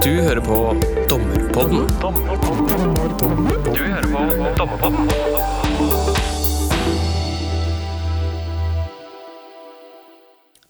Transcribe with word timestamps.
Du 0.00 0.14
hører 0.16 0.40
på 0.40 0.58
Dommerpodden. 1.10 1.82
Du 3.68 3.80
hører 3.84 4.06
på 4.08 4.20
Dommerpodden. 4.56 5.10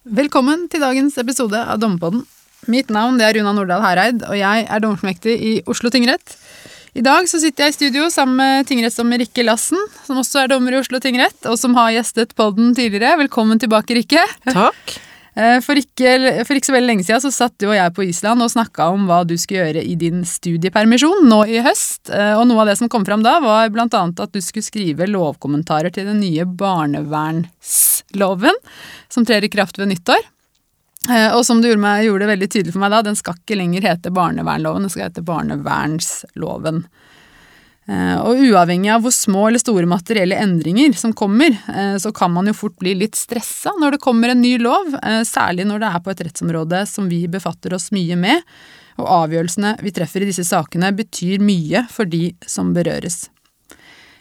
Velkommen 0.02 0.64
til 0.72 0.82
dagens 0.82 1.14
episode 1.22 1.60
av 1.62 1.78
Dommerpodden. 1.78 2.24
Mitt 2.74 2.90
navn 2.90 3.20
det 3.20 3.28
er 3.28 3.38
Runa 3.38 3.52
Nordahl 3.54 3.84
Hereid, 3.84 4.24
og 4.26 4.34
jeg 4.34 4.64
er 4.66 4.82
dommersmektig 4.82 5.36
i 5.38 5.52
Oslo 5.70 5.92
tingrett. 5.94 6.34
I 6.98 7.04
dag 7.06 7.28
så 7.30 7.38
sitter 7.38 7.68
jeg 7.68 7.76
i 7.76 7.76
studio 7.76 8.08
sammen 8.10 8.34
med 8.40 8.66
tingrettsdommer 8.66 9.22
Rikke 9.22 9.44
Lassen, 9.46 9.78
som 10.08 10.18
også 10.18 10.42
er 10.42 10.50
dommer 10.50 10.74
i 10.74 10.80
Oslo 10.82 10.98
tingrett, 10.98 11.38
og 11.46 11.54
som 11.60 11.78
har 11.78 11.94
gjestet 11.94 12.34
podden 12.34 12.74
tidligere. 12.74 13.14
Velkommen 13.22 13.62
tilbake, 13.62 13.94
Rikke. 14.00 14.26
Takk. 14.50 14.98
Eh, 15.36 15.60
For 15.62 15.74
ikke, 15.78 16.44
for 16.46 16.54
ikke 16.58 16.66
så 16.70 16.74
veldig 16.74 16.88
lenge 16.90 17.04
siden 17.06 17.20
så 17.22 17.30
satt 17.34 17.54
du 17.62 17.66
og 17.68 17.76
jeg 17.76 17.94
på 17.94 18.02
Island 18.08 18.42
og 18.42 18.50
snakka 18.50 18.82
om 18.94 19.06
hva 19.08 19.18
du 19.28 19.36
skulle 19.38 19.60
gjøre 19.62 19.82
i 19.86 19.94
din 20.00 20.24
studiepermisjon 20.26 21.28
nå 21.30 21.40
i 21.46 21.60
høst. 21.64 22.10
Eh, 22.10 22.34
Og 22.38 22.46
noe 22.50 22.60
av 22.64 22.68
det 22.72 22.78
som 22.80 22.88
kom 22.90 23.04
fram 23.06 23.22
da, 23.26 23.32
var 23.44 23.70
blant 23.70 23.94
annet 23.94 24.20
at 24.20 24.32
du 24.34 24.40
skulle 24.42 24.66
skrive 24.66 25.06
lovkommentarer 25.10 25.90
til 25.94 26.04
den 26.10 26.20
nye 26.24 26.44
barnevernsloven, 26.44 28.56
som 29.08 29.24
trer 29.26 29.44
i 29.46 29.52
kraft 29.52 29.78
ved 29.78 29.88
nyttår. 29.92 30.22
Eh, 31.08 31.30
Og 31.36 31.44
som 31.46 31.60
du 31.62 31.68
gjorde, 31.68 31.80
meg, 31.80 32.04
gjorde 32.04 32.20
det 32.26 32.32
veldig 32.34 32.50
tydelig 32.50 32.72
for 32.74 32.80
meg 32.82 32.90
da, 32.90 33.02
den 33.06 33.16
skal 33.16 33.34
ikke 33.38 33.56
lenger 33.60 33.82
hete 33.86 34.10
barnevernloven, 34.10 34.82
den 34.82 34.90
skal 34.92 35.08
hete 35.08 35.22
barnevernsloven. 35.24 36.84
Eh, 37.90 38.18
Og 38.22 38.38
uavhengig 38.38 38.92
av 38.94 39.02
hvor 39.02 39.14
små 39.14 39.48
eller 39.48 39.62
store 39.62 39.88
materielle 39.90 40.38
endringer 40.38 40.94
som 40.98 41.14
kommer, 41.16 41.56
eh, 41.74 41.96
så 41.98 42.12
kan 42.14 42.30
man 42.32 42.46
jo 42.46 42.54
fort 42.54 42.76
bli 42.78 42.94
litt 42.94 43.18
stressa 43.18 43.72
når 43.80 43.96
det 43.96 44.04
kommer 44.04 44.30
en 44.30 44.42
ny 44.42 44.58
lov, 44.58 44.94
eh, 45.02 45.22
særlig 45.26 45.66
når 45.66 45.80
det 45.80 45.88
er 45.90 46.04
på 46.04 46.10
et 46.12 46.22
rettsområde 46.28 46.86
som 46.86 47.08
vi 47.08 47.26
befatter 47.26 47.74
oss 47.74 47.90
mye 47.90 48.16
med, 48.16 48.46
og 49.00 49.08
avgjørelsene 49.26 49.82
vi 49.82 49.90
treffer 49.90 50.22
i 50.22 50.30
disse 50.30 50.44
sakene 50.46 50.92
betyr 50.94 51.42
mye 51.42 51.88
for 51.90 52.04
de 52.04 52.34
som 52.46 52.74
berøres. 52.74 53.28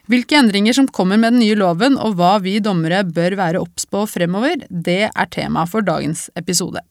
Hvilke 0.09 0.39
endringer 0.39 0.73
som 0.73 0.87
kommer 0.87 1.19
med 1.19 1.33
den 1.33 1.43
nye 1.43 1.55
loven, 1.59 1.99
og 1.99 2.15
hva 2.17 2.41
vi 2.41 2.57
dommere 2.59 3.03
bør 3.05 3.37
være 3.37 3.61
obs 3.61 3.85
på 3.85 4.07
fremover, 4.09 4.65
det 4.71 5.11
er 5.13 5.29
tema 5.29 5.67
for 5.69 5.85
dagens 5.85 6.31
episode. 6.35 6.81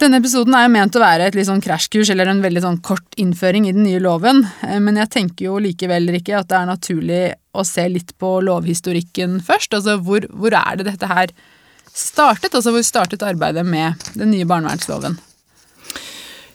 Denne 0.00 0.16
episoden 0.16 0.54
er 0.56 0.64
jo 0.64 0.72
ment 0.72 0.96
å 0.96 1.02
være 1.02 1.26
et 1.28 1.34
litt 1.36 1.44
sånn 1.44 1.60
krasjkurs 1.60 2.08
eller 2.14 2.30
en 2.30 2.40
veldig 2.40 2.62
sånn 2.64 2.78
kort 2.80 3.18
innføring 3.20 3.66
i 3.68 3.74
den 3.76 3.84
nye 3.84 4.00
loven, 4.00 4.46
eh, 4.64 4.78
men 4.80 4.96
jeg 4.96 5.12
tenker 5.12 5.44
jo 5.50 5.58
likevel 5.60 6.08
ikke 6.16 6.38
at 6.38 6.48
det 6.48 6.56
er 6.56 6.70
naturlig 6.70 7.24
å 7.52 7.64
se 7.68 7.84
litt 7.92 8.14
på 8.16 8.30
lovhistorikken 8.46 9.42
først. 9.44 9.76
Altså 9.76 9.98
hvor, 10.00 10.24
hvor 10.32 10.56
er 10.56 10.80
det 10.80 10.86
dette 10.88 11.10
her 11.10 11.34
startet? 11.92 12.54
Altså 12.54 12.72
hvor 12.72 12.86
startet 12.86 13.26
arbeidet 13.26 13.66
med 13.68 14.00
den 14.14 14.32
nye 14.32 14.48
barnevernsloven? 14.48 15.18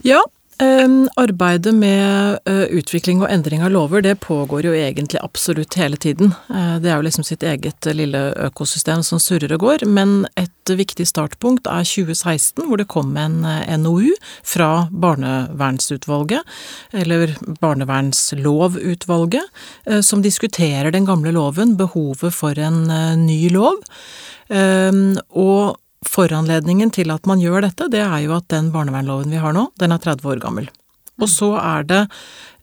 Ja, 0.05 0.23
arbeidet 0.59 1.73
med 1.75 2.39
eh, 2.47 2.65
utvikling 2.77 3.21
og 3.21 3.29
endring 3.31 3.63
av 3.63 3.71
lover, 3.73 4.01
det 4.01 4.19
pågår 4.23 4.65
jo 4.67 4.73
egentlig 4.75 5.19
absolutt 5.23 5.75
hele 5.75 5.97
tiden. 5.97 6.33
Eh, 6.49 6.77
det 6.79 6.89
er 6.91 6.95
jo 6.99 7.05
liksom 7.07 7.25
sitt 7.27 7.43
eget 7.43 7.85
lille 7.95 8.33
økosystem 8.47 9.03
som 9.03 9.19
surrer 9.19 9.51
og 9.55 9.65
går, 9.65 9.85
men 9.87 10.27
et 10.39 10.51
viktig 10.71 11.05
startpunkt 11.07 11.67
er 11.67 11.83
2016, 11.83 12.65
hvor 12.67 12.79
det 12.79 12.87
kom 12.87 13.15
en 13.19 13.43
eh, 13.45 13.77
NOU 13.77 14.13
fra 14.43 14.87
barnevernsutvalget, 14.91 16.43
eller 16.93 17.35
barnevernslovutvalget, 17.59 19.49
eh, 19.89 20.01
som 20.01 20.23
diskuterer 20.23 20.91
den 20.95 21.05
gamle 21.05 21.35
loven, 21.35 21.75
behovet 21.77 22.33
for 22.35 22.57
en 22.59 22.85
eh, 22.89 23.15
ny 23.19 23.49
lov. 23.53 23.81
Eh, 24.49 24.91
Og 25.35 25.75
Foranledningen 26.05 26.91
til 26.95 27.11
at 27.11 27.25
man 27.29 27.41
gjør 27.41 27.65
dette, 27.65 27.89
det 27.91 28.01
er 28.05 28.19
jo 28.25 28.35
at 28.37 28.47
den 28.53 28.71
barnevernloven 28.73 29.31
vi 29.33 29.41
har 29.41 29.55
nå, 29.55 29.69
den 29.81 29.91
er 29.95 30.01
30 30.03 30.29
år 30.35 30.41
gammel. 30.43 30.69
Og 31.21 31.29
så 31.31 31.53
er 31.59 31.85
det 31.87 32.01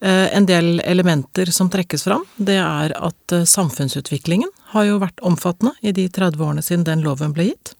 eh, 0.04 0.28
en 0.36 0.46
del 0.48 0.80
elementer 0.84 1.48
som 1.54 1.70
trekkes 1.72 2.04
fram. 2.04 2.24
Det 2.36 2.58
er 2.60 2.92
at 2.98 3.32
eh, 3.32 3.46
samfunnsutviklingen 3.48 4.50
har 4.74 4.88
jo 4.88 4.98
vært 5.00 5.22
omfattende 5.24 5.72
i 5.80 5.94
de 5.96 6.04
30 6.12 6.42
årene 6.44 6.64
siden 6.64 6.84
den 6.88 7.04
loven 7.04 7.32
ble 7.36 7.48
gitt. 7.50 7.72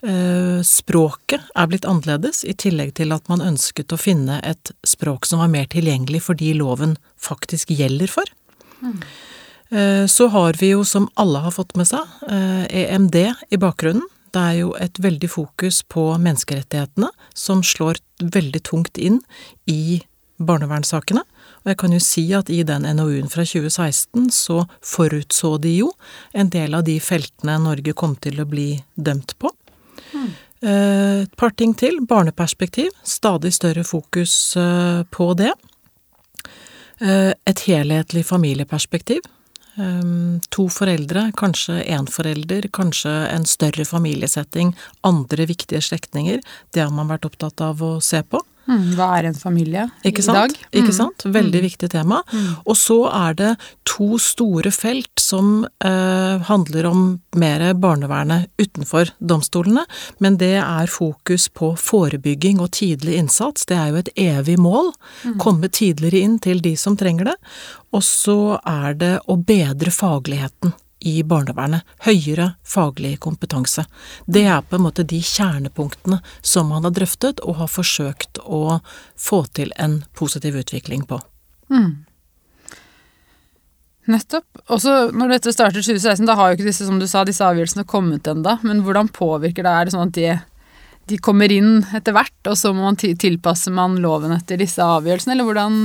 Eh, 0.00 0.62
Språket 0.64 1.44
er 1.54 1.68
blitt 1.68 1.88
annerledes, 1.88 2.40
i 2.48 2.56
tillegg 2.56 2.94
til 2.96 3.12
at 3.12 3.28
man 3.28 3.44
ønsket 3.44 3.92
å 3.92 4.00
finne 4.00 4.40
et 4.48 4.72
språk 4.86 5.28
som 5.28 5.42
var 5.44 5.52
mer 5.52 5.68
tilgjengelig 5.68 6.24
for 6.30 6.40
de 6.40 6.54
loven 6.56 6.96
faktisk 7.20 7.74
gjelder 7.76 8.08
for. 8.12 8.36
Eh, 9.68 10.06
Så 10.08 10.30
har 10.32 10.56
vi 10.56 10.72
jo, 10.72 10.84
som 10.88 11.10
alle 11.20 11.44
har 11.44 11.52
fått 11.52 11.76
med 11.76 11.90
seg, 11.90 12.00
EMD 12.72 13.18
i 13.52 13.60
bakgrunnen. 13.60 14.06
Det 14.34 14.42
er 14.42 14.56
jo 14.60 14.74
et 14.80 15.00
veldig 15.00 15.30
fokus 15.30 15.82
på 15.88 16.10
menneskerettighetene, 16.20 17.10
som 17.34 17.62
slår 17.64 18.00
veldig 18.20 18.62
tungt 18.66 18.98
inn 19.00 19.20
i 19.70 20.00
barnevernssakene. 20.38 21.22
Og 21.64 21.70
jeg 21.72 21.78
kan 21.80 21.94
jo 21.94 22.00
si 22.02 22.24
at 22.36 22.50
i 22.52 22.62
den 22.66 22.86
NOU-en 22.98 23.30
fra 23.32 23.44
2016 23.46 24.28
så 24.34 24.62
forutså 24.84 25.56
de 25.62 25.78
jo 25.80 25.92
en 26.32 26.50
del 26.52 26.76
av 26.78 26.84
de 26.86 26.98
feltene 27.02 27.58
Norge 27.62 27.94
kom 27.98 28.14
til 28.22 28.40
å 28.42 28.46
bli 28.48 28.70
dømt 28.94 29.34
på. 29.40 29.50
Mm. 30.12 30.28
Et 30.68 31.34
par 31.38 31.54
ting 31.54 31.74
til. 31.78 32.00
Barneperspektiv. 32.02 32.94
Stadig 33.06 33.52
større 33.54 33.84
fokus 33.86 34.56
eh, 34.58 35.02
på 35.10 35.32
det. 35.38 35.52
Eh, 36.98 37.32
Et 37.46 37.60
helhetlig 37.68 38.24
familieperspektiv. 38.26 39.22
Um, 39.78 40.40
to 40.50 40.64
foreldre, 40.74 41.28
kanskje 41.38 41.84
én 41.86 42.08
forelder, 42.10 42.66
kanskje 42.74 43.12
en 43.30 43.44
større 43.46 43.84
familiesetting, 43.86 44.72
andre 45.06 45.46
viktige 45.46 45.78
slektninger. 45.86 46.40
Det 46.74 46.82
har 46.82 46.90
man 46.90 47.06
vært 47.12 47.28
opptatt 47.28 47.62
av 47.62 47.84
å 47.86 47.92
se 48.02 48.24
på. 48.26 48.42
Hmm, 48.68 48.90
Hva 48.98 49.06
er 49.18 49.24
en 49.30 49.34
familie 49.34 49.86
Ikke 50.04 50.20
i 50.20 50.26
dag? 50.26 50.50
Ikke 50.72 50.90
Hmm. 50.92 50.92
sant? 50.92 51.24
Veldig 51.24 51.62
viktig 51.64 51.88
tema. 51.90 52.22
Og 52.66 52.76
så 52.76 52.98
er 53.10 53.34
det 53.34 53.56
to 53.88 54.18
store 54.18 54.70
felt 54.70 55.08
som 55.18 55.64
eh, 55.80 56.38
handler 56.44 56.86
om 56.86 57.20
mer 57.34 57.72
barnevernet 57.74 58.48
utenfor 58.60 59.10
domstolene, 59.24 59.86
men 60.20 60.36
det 60.36 60.58
er 60.60 60.86
fokus 60.86 61.48
på 61.48 61.72
forebygging 61.78 62.60
og 62.60 62.70
tidlig 62.72 63.16
innsats. 63.16 63.64
Det 63.64 63.76
er 63.76 63.88
jo 63.90 63.96
et 63.96 64.12
evig 64.16 64.58
mål. 64.58 64.92
Komme 65.38 65.68
tidligere 65.72 66.20
inn 66.22 66.38
til 66.38 66.60
de 66.60 66.76
som 66.76 66.96
trenger 66.96 67.24
det. 67.32 67.36
Og 67.92 68.02
så 68.02 68.60
er 68.66 68.92
det 68.94 69.14
å 69.26 69.36
bedre 69.42 69.90
fagligheten 69.90 70.74
i 71.00 71.22
barnevernet. 71.22 71.86
Høyere 72.06 72.52
faglig 72.66 73.18
kompetanse. 73.22 73.84
Det 74.26 74.44
er 74.46 74.64
på 74.66 74.78
en 74.78 74.86
måte 74.88 75.06
de 75.06 75.20
kjernepunktene 75.22 76.20
som 76.42 76.70
man 76.72 76.86
har 76.86 76.94
drøftet 76.96 77.42
og 77.44 77.60
har 77.62 77.70
forsøkt 77.70 78.42
å 78.44 78.80
få 79.16 79.44
til 79.54 79.72
en 79.76 80.02
positiv 80.18 80.58
utvikling 80.62 81.06
på. 81.08 81.20
Nettopp. 84.08 84.46
Også 84.72 85.10
når 85.12 85.34
dette 85.36 85.52
starter 85.52 85.84
2016, 85.84 86.24
da 86.26 86.36
har 86.38 86.50
jo 86.50 86.58
ikke 86.58 86.70
disse 86.70 86.86
som 86.88 87.00
du 87.00 87.06
sa, 87.08 87.26
disse 87.28 87.44
avgjørelsene 87.44 87.84
kommet 87.88 88.28
ennå. 88.30 88.56
Men 88.64 88.80
hvordan 88.86 89.10
påvirker 89.12 89.66
det? 89.66 89.72
Er 89.72 89.88
det 89.88 89.94
sånn 89.94 90.08
at 90.08 90.16
de, 90.16 90.30
de 91.12 91.18
kommer 91.20 91.52
inn 91.52 91.82
etter 91.94 92.16
hvert, 92.16 92.38
og 92.48 92.56
så 92.56 92.72
må 92.72 92.86
man 92.86 92.96
tilpasse 92.96 93.72
man 93.74 93.98
loven 94.00 94.32
etter 94.32 94.60
disse 94.60 94.80
avgjørelsene? 94.80 95.36
Eller 95.36 95.48
hvordan, 95.50 95.82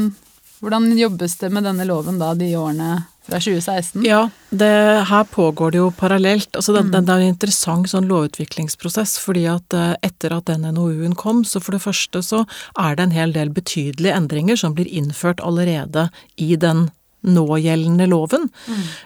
hvordan 0.64 0.94
jobbes 0.98 1.36
det 1.42 1.52
med 1.52 1.68
denne 1.68 1.88
loven 1.90 2.22
da 2.22 2.32
de 2.40 2.54
årene 2.56 2.94
fra 3.26 3.40
2016? 3.40 4.04
Ja, 4.06 4.30
det, 4.50 4.72
her 5.10 5.24
pågår 5.24 5.72
det 5.72 5.80
jo 5.82 5.92
parallelt. 5.96 6.56
Altså 6.56 6.76
det, 6.76 6.84
det, 6.92 7.04
det 7.08 7.14
er 7.14 7.24
en 7.24 7.34
interessant 7.34 7.92
sånn 7.92 8.10
lovutviklingsprosess, 8.10 9.16
fordi 9.24 9.46
at 9.52 9.78
eh, 9.78 9.94
etter 10.04 10.36
at 10.36 10.50
den 10.52 10.68
NOU-en 10.76 11.16
kom, 11.20 11.44
så 11.48 11.62
for 11.64 11.78
det 11.78 11.84
første 11.86 12.24
så 12.26 12.44
er 12.80 12.98
det 12.98 13.08
en 13.08 13.16
hel 13.16 13.36
del 13.36 13.54
betydelige 13.56 14.18
endringer 14.18 14.60
som 14.60 14.76
blir 14.76 14.90
innført 14.92 15.44
allerede 15.44 16.10
i 16.36 16.56
den 16.60 16.90
någjeldende 17.24 18.06
loven. 18.12 18.50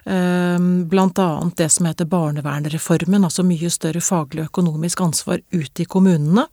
Eh, 0.06 0.60
Blant 0.90 1.20
annet 1.20 1.58
det 1.58 1.70
som 1.70 1.86
heter 1.86 2.10
barnevernreformen, 2.10 3.24
altså 3.28 3.46
mye 3.46 3.70
større 3.70 4.02
faglig 4.02 4.46
og 4.46 4.52
økonomisk 4.52 5.06
ansvar 5.06 5.44
ute 5.54 5.86
i 5.86 5.90
kommunene. 5.90 6.48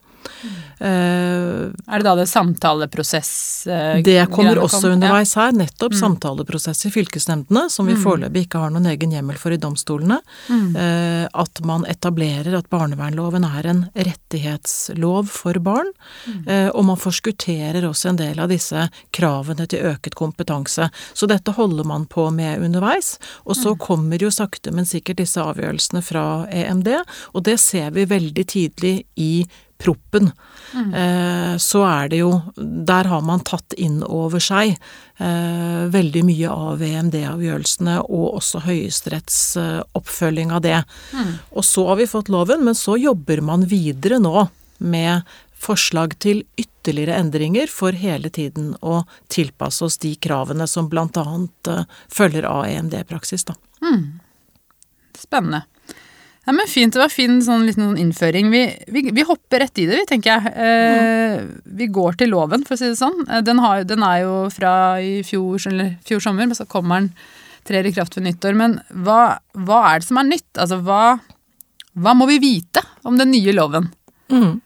Eh, 0.78 1.70
Er 1.86 2.02
det 2.02 2.04
da 2.04 2.14
det 2.18 2.26
samtaleprosess 2.28 3.30
uh, 3.70 4.02
Det 4.04 4.18
kommer 4.32 4.58
også 4.58 4.90
underveis 4.90 5.34
her, 5.38 5.52
nettopp 5.56 5.94
samtaleprosess 5.96 6.86
i 6.88 6.92
fylkesnemndene, 6.94 7.68
som 7.70 7.86
vi 7.86 7.96
foreløpig 7.98 8.46
ikke 8.46 8.62
har 8.62 8.72
noen 8.74 8.88
egen 8.92 9.14
hjemmel 9.14 9.38
for 9.40 9.54
i 9.54 9.60
domstolene. 9.60 10.18
Eh, 10.50 11.24
at 11.32 11.60
man 11.66 11.84
etablerer 11.88 12.56
at 12.58 12.68
barnevernloven 12.72 13.46
er 13.46 13.68
en 13.70 13.82
rettighetslov 13.94 15.30
for 15.32 15.58
barn. 15.64 15.90
Eh, 16.46 16.68
og 16.68 16.84
man 16.90 17.00
forskutterer 17.00 17.86
også 17.88 18.12
en 18.12 18.20
del 18.20 18.40
av 18.42 18.50
disse 18.52 18.88
kravene 19.14 19.66
til 19.70 19.86
øket 19.92 20.16
kompetanse. 20.18 20.90
Så 21.12 21.28
dette 21.30 21.54
holder 21.56 21.86
man 21.88 22.06
på 22.10 22.28
med 22.34 22.62
underveis. 22.64 23.16
Og 23.44 23.56
så 23.58 23.74
kommer 23.78 24.20
jo 24.22 24.32
sakte, 24.34 24.72
men 24.74 24.88
sikkert 24.88 25.22
disse 25.22 25.42
avgjørelsene 25.42 26.02
fra 26.04 26.46
EMD, 26.50 26.90
og 27.34 27.44
det 27.46 27.58
ser 27.62 27.90
vi 27.94 28.08
veldig 28.10 28.46
tidlig 28.50 28.96
i 29.20 29.46
proppen, 29.84 30.31
eh, 30.75 31.54
så 31.60 31.84
er 31.86 32.08
det 32.10 32.22
jo 32.22 32.31
Der 32.56 33.04
har 33.10 33.22
man 33.22 33.44
tatt 33.46 33.76
inn 33.76 34.00
over 34.02 34.42
seg 34.42 34.75
eh, 34.75 35.84
veldig 35.92 36.25
mye 36.26 36.50
av 36.50 36.82
EMD-avgjørelsene, 36.82 38.00
og 38.08 38.40
også 38.40 38.64
Høyesteretts 38.64 39.40
eh, 39.60 39.81
oppfølging 39.94 40.52
av 40.54 40.64
det. 40.64 40.81
Og 41.52 41.64
så 41.64 41.86
har 41.92 42.00
vi 42.00 42.10
fått 42.10 42.32
loven, 42.32 42.64
men 42.64 42.75
så 42.75 42.96
jobber 42.98 43.44
man 43.44 43.69
videre 43.70 44.19
nå 44.22 44.48
med 44.84 45.22
forslag 45.64 46.19
til 46.20 46.42
ytterligere 46.60 47.16
endringer 47.20 47.70
for 47.72 47.96
hele 47.96 48.31
tiden 48.32 48.75
å 48.84 49.02
tilpasse 49.32 49.84
oss 49.86 49.98
de 50.02 50.14
kravene 50.20 50.66
som 50.70 50.90
annet 50.92 51.70
eh, 51.70 51.84
følger 52.12 52.48
av 52.48 52.66
EMD-praksis, 52.69 53.46
da. 53.48 53.56
Spennende. 55.19 55.64
Ja, 56.44 56.52
men 56.52 56.69
Fint. 56.69 56.93
Det 56.93 57.00
var 57.00 57.12
fin 57.12 57.38
sånn 57.44 57.64
liten 57.64 57.87
sånn 57.87 58.00
innføring. 58.00 58.50
Vi, 58.52 58.62
vi, 58.93 59.05
vi 59.17 59.25
hopper 59.25 59.62
rett 59.64 59.81
i 59.81 59.87
det, 59.88 60.02
vi, 60.02 60.08
tenker 60.11 60.35
jeg. 60.35 60.52
Eh, 60.61 61.46
vi 61.81 61.88
går 61.88 62.19
til 62.20 62.35
loven, 62.35 62.67
for 62.69 62.76
å 62.76 62.81
si 62.81 62.91
det 62.91 62.99
sånn. 63.00 63.23
Eh, 63.29 63.41
Den, 63.46 63.62
har, 63.64 63.87
den 63.88 64.05
er 64.05 64.19
jo 64.26 64.35
fra 64.52 64.75
i 65.00 65.23
fjor, 65.25 65.56
fjor 66.05 66.20
sommer, 66.20 66.50
men 66.50 66.58
så 66.58 66.69
kommer 66.69 67.00
den 67.00 67.14
trer 67.64 67.88
i 67.88 67.94
kraft 67.96 68.19
ved 68.19 68.26
nyttår. 68.29 68.58
Men 68.61 68.76
hva, 69.06 69.38
hva 69.56 69.81
er 69.94 70.02
det 70.02 70.08
som 70.11 70.20
er 70.20 70.29
nytt? 70.29 70.50
Altså, 70.61 70.82
hva, 70.85 71.17
hva 71.96 72.17
må 72.19 72.29
vi 72.29 72.41
vite 72.43 72.85
om 73.08 73.17
den 73.20 73.32
nye 73.32 73.56
loven? 73.56 73.88
Um, 74.29 74.61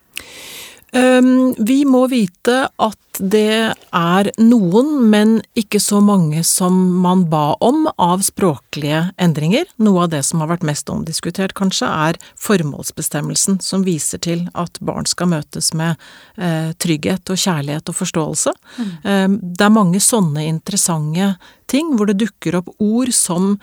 vi 0.93 1.82
må 1.85 2.06
vite 2.08 2.62
at 2.81 2.99
det 3.19 3.75
er 3.75 4.29
noen, 4.38 4.90
men 5.11 5.32
ikke 5.58 5.81
så 5.82 5.99
mange 6.05 6.44
som 6.46 6.75
man 7.02 7.25
ba 7.31 7.56
om, 7.64 7.88
av 7.99 8.23
språklige 8.26 9.08
endringer. 9.20 9.67
Noe 9.82 10.06
av 10.06 10.12
det 10.12 10.23
som 10.26 10.43
har 10.43 10.52
vært 10.52 10.67
mest 10.67 10.90
omdiskutert, 10.93 11.55
kanskje, 11.58 11.88
er 11.88 12.20
formålsbestemmelsen, 12.38 13.58
som 13.64 13.85
viser 13.87 14.23
til 14.23 14.46
at 14.55 14.79
barn 14.85 15.08
skal 15.11 15.32
møtes 15.35 15.73
med 15.76 15.99
eh, 16.38 16.70
trygghet 16.79 17.34
og 17.34 17.43
kjærlighet 17.43 17.91
og 17.91 17.99
forståelse. 17.99 18.55
Mm. 18.79 19.38
det 19.58 19.64
er 19.64 19.75
mange 19.75 20.00
sånne 20.02 20.44
interessante 20.46 21.32
ting 21.70 21.94
hvor 21.97 22.09
det 22.11 22.19
dukker 22.20 22.61
opp 22.61 22.73
ord 22.79 23.12
som 23.15 23.55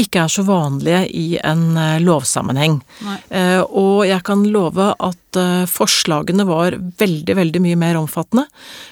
ikke 0.00 0.22
er 0.24 0.30
så 0.32 0.44
vanlige 0.46 1.02
i 1.14 1.26
en 1.44 1.76
eh, 1.78 2.00
lovsammenheng. 2.02 2.78
Nei. 3.06 3.18
Eh, 3.30 3.60
og 3.62 4.04
jeg 4.08 4.22
kan 4.26 4.44
love 4.52 4.88
at 4.92 5.38
eh, 5.38 5.64
forslagene 5.70 6.46
var 6.48 6.76
veldig, 7.00 7.36
veldig 7.38 7.62
mye 7.64 7.78
mer 7.78 7.98
omfattende. 8.00 8.46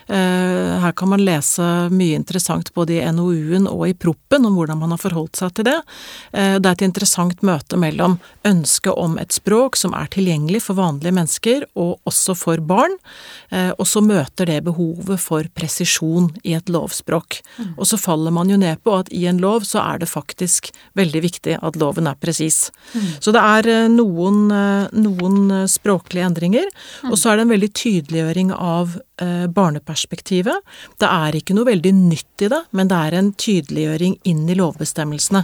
Eh, 0.07 0.77
her 0.85 0.95
kan 0.97 1.11
man 1.13 1.25
lese 1.25 1.67
mye 1.95 2.19
interessant 2.19 2.73
både 2.77 2.99
i 2.99 3.13
NOU-en 3.17 3.69
og 3.71 3.87
i 3.89 3.97
proppen 3.97 4.47
om 4.47 4.59
hvordan 4.59 4.81
man 4.83 4.95
har 4.95 5.03
forholdt 5.03 5.41
seg 5.41 5.55
til 5.57 5.69
det. 5.71 5.79
Eh, 6.33 6.59
det 6.61 6.69
er 6.69 6.79
et 6.79 6.87
interessant 6.87 7.45
møte 7.47 7.81
mellom 7.81 8.19
ønsket 8.47 8.93
om 8.95 9.17
et 9.21 9.35
språk 9.35 9.81
som 9.81 9.97
er 9.97 10.11
tilgjengelig 10.13 10.65
for 10.69 10.79
vanlige 10.79 11.17
mennesker, 11.17 11.67
og 11.81 11.99
også 12.09 12.37
for 12.39 12.63
barn, 12.65 12.97
eh, 13.51 13.73
og 13.77 13.87
så 13.89 14.05
møter 14.05 14.53
det 14.53 14.61
behovet 14.69 15.21
for 15.21 15.49
presisjon 15.57 16.31
i 16.45 16.55
et 16.59 16.71
lovspråk. 16.71 17.41
Og 17.77 17.87
så 17.89 17.99
faller 18.01 18.35
man 18.35 18.51
jo 18.53 18.60
ned 18.61 18.83
på 18.85 18.95
at 19.01 19.11
i 19.15 19.25
en 19.31 19.41
lov 19.43 19.65
så 19.69 19.81
er 19.83 20.01
det 20.03 20.11
faktisk 20.11 20.71
veldig 20.99 21.23
viktig 21.25 21.59
at 21.61 21.79
loven 21.81 22.09
er 22.11 22.19
presis. 22.21 22.69
Så 23.21 23.35
det 23.35 23.43
er 23.43 23.69
eh, 23.71 23.89
noen, 23.93 24.43
eh, 24.55 24.89
noen 25.01 25.39
eh, 25.51 25.69
språklige 25.71 26.27
endringer, 26.29 26.69
og 27.11 27.17
så 27.19 27.33
er 27.33 27.41
det 27.41 27.47
en 27.47 27.55
veldig 27.55 27.73
tydeliggjøring 27.85 28.53
av 28.57 28.99
barneperspektivet. 29.21 30.63
Det 30.97 31.05
er 31.05 31.37
ikke 31.37 31.53
noe 31.53 31.69
veldig 31.69 31.91
nytt 31.93 32.45
i 32.47 32.49
det, 32.49 32.61
men 32.73 32.89
det 32.89 33.01
er 33.05 33.17
en 33.19 33.27
tydeliggjøring 33.37 34.15
inn 34.25 34.47
i 34.49 34.57
lovbestemmelsene 34.57 35.43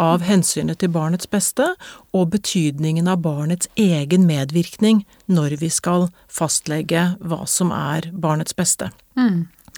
av 0.00 0.24
hensynet 0.24 0.80
til 0.80 0.94
barnets 0.94 1.28
beste 1.28 1.66
og 2.16 2.30
betydningen 2.32 3.10
av 3.12 3.20
barnets 3.26 3.68
egen 3.76 4.24
medvirkning 4.30 5.02
når 5.28 5.58
vi 5.60 5.68
skal 5.68 6.08
fastlegge 6.32 7.04
hva 7.20 7.42
som 7.44 7.68
er 7.76 8.08
barnets 8.16 8.56
beste. 8.56 8.88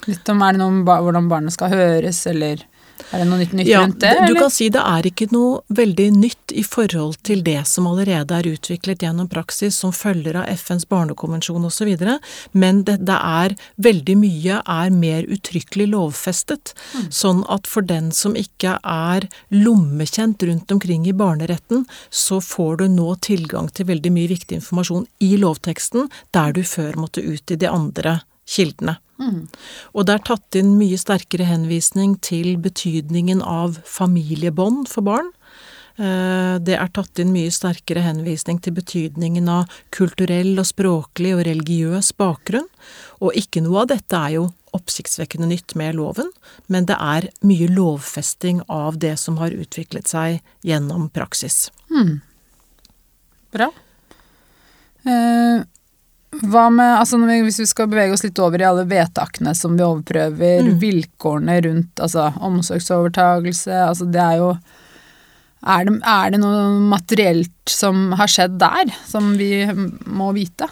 Litt 0.06 0.30
om 0.32 0.44
er 0.44 0.54
det 0.54 0.62
noe 0.62 0.72
om 0.72 0.84
hvordan 0.86 1.28
barnet 1.28 1.54
skal 1.56 1.74
høres, 1.74 2.22
eller 2.30 2.62
er 3.10 3.22
det 3.22 3.26
noe 3.28 3.40
nytt, 3.40 3.54
nytt 3.56 3.68
Ja, 3.70 3.82
rundt 3.84 4.00
det? 4.00 4.12
Eller? 4.14 4.34
du 4.34 4.38
kan 4.38 4.52
si 4.52 4.68
det 4.72 4.82
er 4.86 5.08
ikke 5.08 5.28
noe 5.34 5.60
veldig 5.68 6.08
nytt 6.16 6.54
i 6.56 6.64
forhold 6.66 7.18
til 7.26 7.42
det 7.46 7.58
som 7.68 7.88
allerede 7.90 8.36
er 8.36 8.48
utviklet 8.50 9.04
gjennom 9.04 9.28
praksis 9.30 9.78
som 9.82 9.94
følger 9.94 10.40
av 10.42 10.48
FNs 10.54 10.86
barnekonvensjon 10.90 11.66
osv., 11.68 11.90
men 12.52 12.82
det, 12.84 12.98
det 13.06 13.16
er 13.16 13.56
veldig 13.82 14.16
mye 14.20 14.60
er 14.60 14.94
mer 14.94 15.28
uttrykkelig 15.30 15.90
lovfestet. 15.94 16.74
Sånn 17.10 17.42
at 17.52 17.68
for 17.70 17.86
den 17.86 18.10
som 18.16 18.36
ikke 18.38 18.76
er 18.86 19.28
lommekjent 19.54 20.42
rundt 20.48 20.72
omkring 20.72 21.06
i 21.08 21.16
barneretten, 21.16 21.86
så 22.10 22.40
får 22.44 22.82
du 22.82 22.88
nå 22.96 23.14
tilgang 23.24 23.70
til 23.74 23.90
veldig 23.90 24.14
mye 24.14 24.32
viktig 24.32 24.60
informasjon 24.60 25.06
i 25.24 25.36
lovteksten, 25.40 26.10
der 26.34 26.56
du 26.56 26.64
før 26.66 26.98
måtte 27.00 27.24
ut 27.24 27.50
i 27.50 27.60
de 27.60 27.70
andre 27.70 28.20
kildene. 28.50 28.98
Og 29.94 30.06
det 30.08 30.14
er 30.16 30.22
tatt 30.24 30.56
inn 30.56 30.78
mye 30.78 30.96
sterkere 30.96 31.44
henvisning 31.44 32.14
til 32.24 32.54
betydningen 32.56 33.42
av 33.44 33.76
familiebånd 33.84 34.88
for 34.88 35.04
barn. 35.04 35.28
Eh, 36.00 36.56
Det 36.58 36.74
er 36.78 36.88
tatt 36.88 37.18
inn 37.20 37.32
mye 37.34 37.50
sterkere 37.52 38.00
henvisning 38.00 38.60
til 38.64 38.72
betydningen 38.72 39.48
av 39.52 39.68
kulturell 39.92 40.58
og 40.58 40.64
språklig 40.64 41.34
og 41.36 41.44
religiøs 41.44 42.12
bakgrunn. 42.16 42.68
Og 43.20 43.36
ikke 43.36 43.60
noe 43.62 43.82
av 43.82 43.90
dette 43.92 44.16
er 44.16 44.30
jo 44.38 44.46
oppsiktsvekkende 44.72 45.48
nytt 45.50 45.74
med 45.76 45.96
loven, 45.98 46.30
men 46.68 46.86
det 46.86 46.96
er 46.96 47.28
mye 47.42 47.68
lovfesting 47.68 48.62
av 48.70 48.98
det 49.02 49.18
som 49.18 49.36
har 49.42 49.50
utviklet 49.50 50.06
seg 50.08 50.40
gjennom 50.64 51.10
praksis. 51.10 51.70
Bra. 53.52 53.68
Eh, 55.04 55.64
hva 56.30 56.68
med, 56.70 56.92
altså 57.00 57.18
vi, 57.26 57.40
Hvis 57.42 57.58
vi 57.58 57.66
skal 57.66 57.88
bevege 57.90 58.12
oss 58.14 58.22
litt 58.22 58.38
over 58.38 58.60
i 58.62 58.66
alle 58.68 58.84
vedtakene 58.86 59.54
som 59.58 59.76
vi 59.76 59.82
overprøver, 59.82 60.62
Mm. 60.62 60.76
vilkårene 60.78 61.56
rundt 61.66 62.00
altså 62.00 62.28
omsorgsovertagelse 62.38 63.72
altså 63.88 64.06
det 64.10 64.20
er 64.22 64.36
jo 64.38 64.52
er 65.62 65.84
det, 65.84 65.96
er 66.08 66.30
det 66.30 66.38
noe 66.40 66.68
materielt 66.88 67.68
som 67.68 68.12
har 68.16 68.30
skjedd 68.32 68.54
der, 68.62 68.88
som 69.06 69.34
vi 69.36 69.66
må 70.06 70.30
vite? 70.32 70.68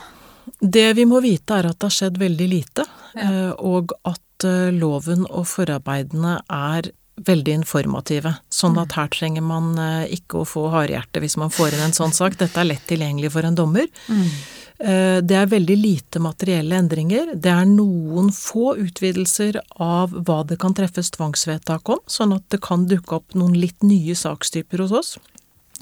Det 0.62 0.94
vi 0.96 1.04
må 1.04 1.20
vite 1.20 1.58
er 1.58 1.66
at 1.68 1.76
det 1.78 1.90
har 1.90 1.96
skjedd 1.98 2.16
veldig 2.22 2.48
lite, 2.48 2.86
Ja. 3.14 3.52
og 3.58 3.92
at 4.08 4.44
eh, 4.48 4.70
loven 4.72 5.26
og 5.28 5.44
forarbeidene 5.46 6.38
er 6.48 6.88
veldig 7.20 7.52
informative. 7.58 8.32
Sånn 8.48 8.78
at 8.80 8.92
her 8.96 9.08
trenger 9.12 9.42
man 9.42 9.76
eh, 9.78 10.06
ikke 10.16 10.40
å 10.40 10.46
få 10.48 10.70
hardhjerte 10.72 11.20
hvis 11.20 11.36
man 11.36 11.50
får 11.50 11.74
inn 11.74 11.84
en 11.90 11.92
sånn 11.92 12.14
sak. 12.14 12.38
Dette 12.38 12.56
er 12.62 12.64
lett 12.72 12.86
tilgjengelig 12.88 13.32
for 13.34 13.42
en 13.44 13.54
dommer. 13.58 13.88
Eh, 14.08 14.38
Det 14.78 15.34
er 15.34 15.48
veldig 15.50 15.74
lite 15.74 16.20
materielle 16.22 16.76
endringer. 16.78 17.32
Det 17.34 17.50
er 17.50 17.64
noen 17.66 18.28
få 18.34 18.76
utvidelser 18.78 19.58
av 19.82 20.14
hva 20.14 20.44
det 20.46 20.60
kan 20.62 20.76
treffes 20.78 21.10
tvangsvedtak 21.16 21.90
om, 21.90 21.98
sånn 22.06 22.36
at 22.36 22.46
det 22.54 22.60
kan 22.62 22.86
dukke 22.86 23.18
opp 23.18 23.34
noen 23.34 23.56
litt 23.58 23.82
nye 23.82 24.14
sakstyper 24.14 24.84
hos 24.84 24.94
oss. 24.94 25.10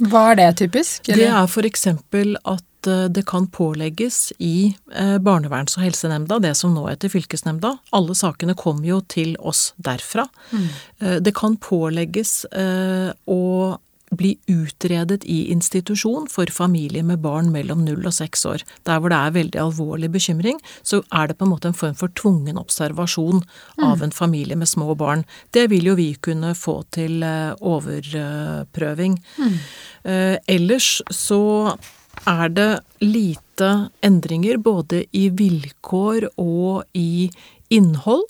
Hva 0.05 0.31
er 0.33 0.41
det 0.41 0.49
typisk? 0.61 1.09
Det 1.09 1.25
er 1.25 1.69
eksempel 1.69 2.37
at 2.45 2.89
eh, 2.91 3.07
det 3.09 3.25
kan 3.29 3.47
pålegges 3.49 4.33
i 4.39 4.77
eh, 4.93 5.17
barneverns- 5.25 5.79
og 5.79 5.87
helsenemnda, 5.87 6.39
det 6.45 6.53
som 6.59 6.75
nå 6.77 6.85
heter 6.91 7.13
fylkesnemnda. 7.13 7.73
Alle 7.97 8.17
sakene 8.19 8.57
kommer 8.59 8.91
jo 8.91 9.01
til 9.09 9.37
oss 9.41 9.71
derfra. 9.77 10.27
Mm. 10.53 10.69
Det 11.25 11.33
kan 11.37 11.57
pålegges 11.57 12.45
eh, 12.53 13.09
å 13.25 13.41
bli 14.11 14.37
utredet 14.47 15.25
i 15.25 15.51
institusjon 15.51 16.29
for 16.31 16.51
familier 16.53 17.03
med 17.03 17.19
barn 17.25 17.51
mellom 17.55 17.83
null 17.85 18.07
og 18.07 18.15
seks 18.15 18.45
år. 18.47 18.63
Der 18.87 19.01
hvor 19.01 19.11
det 19.11 19.19
er 19.19 19.35
veldig 19.35 19.61
alvorlig 19.61 20.11
bekymring, 20.15 20.61
så 20.87 21.03
er 21.11 21.29
det 21.29 21.39
på 21.39 21.47
en 21.47 21.53
måte 21.55 21.71
en 21.73 21.79
form 21.79 21.97
for 21.99 22.13
tvungen 22.15 22.61
observasjon 22.61 23.43
av 23.83 24.05
en 24.05 24.15
familie 24.15 24.57
med 24.57 24.71
små 24.71 24.95
barn. 24.95 25.27
Det 25.51 25.67
vil 25.71 25.91
jo 25.91 25.97
vi 25.99 26.13
kunne 26.15 26.55
få 26.55 26.79
til 26.95 27.23
eh, 27.27 27.53
overprøving. 27.59 29.19
Eh, 30.07 30.37
ellers 30.47 31.01
så 31.11 31.75
er 32.27 32.49
det 32.55 32.71
lite 33.03 33.73
endringer 34.07 34.63
både 34.63 35.05
i 35.13 35.29
vilkår 35.35 36.31
og 36.39 36.85
i 36.95 37.29
innhold. 37.75 38.23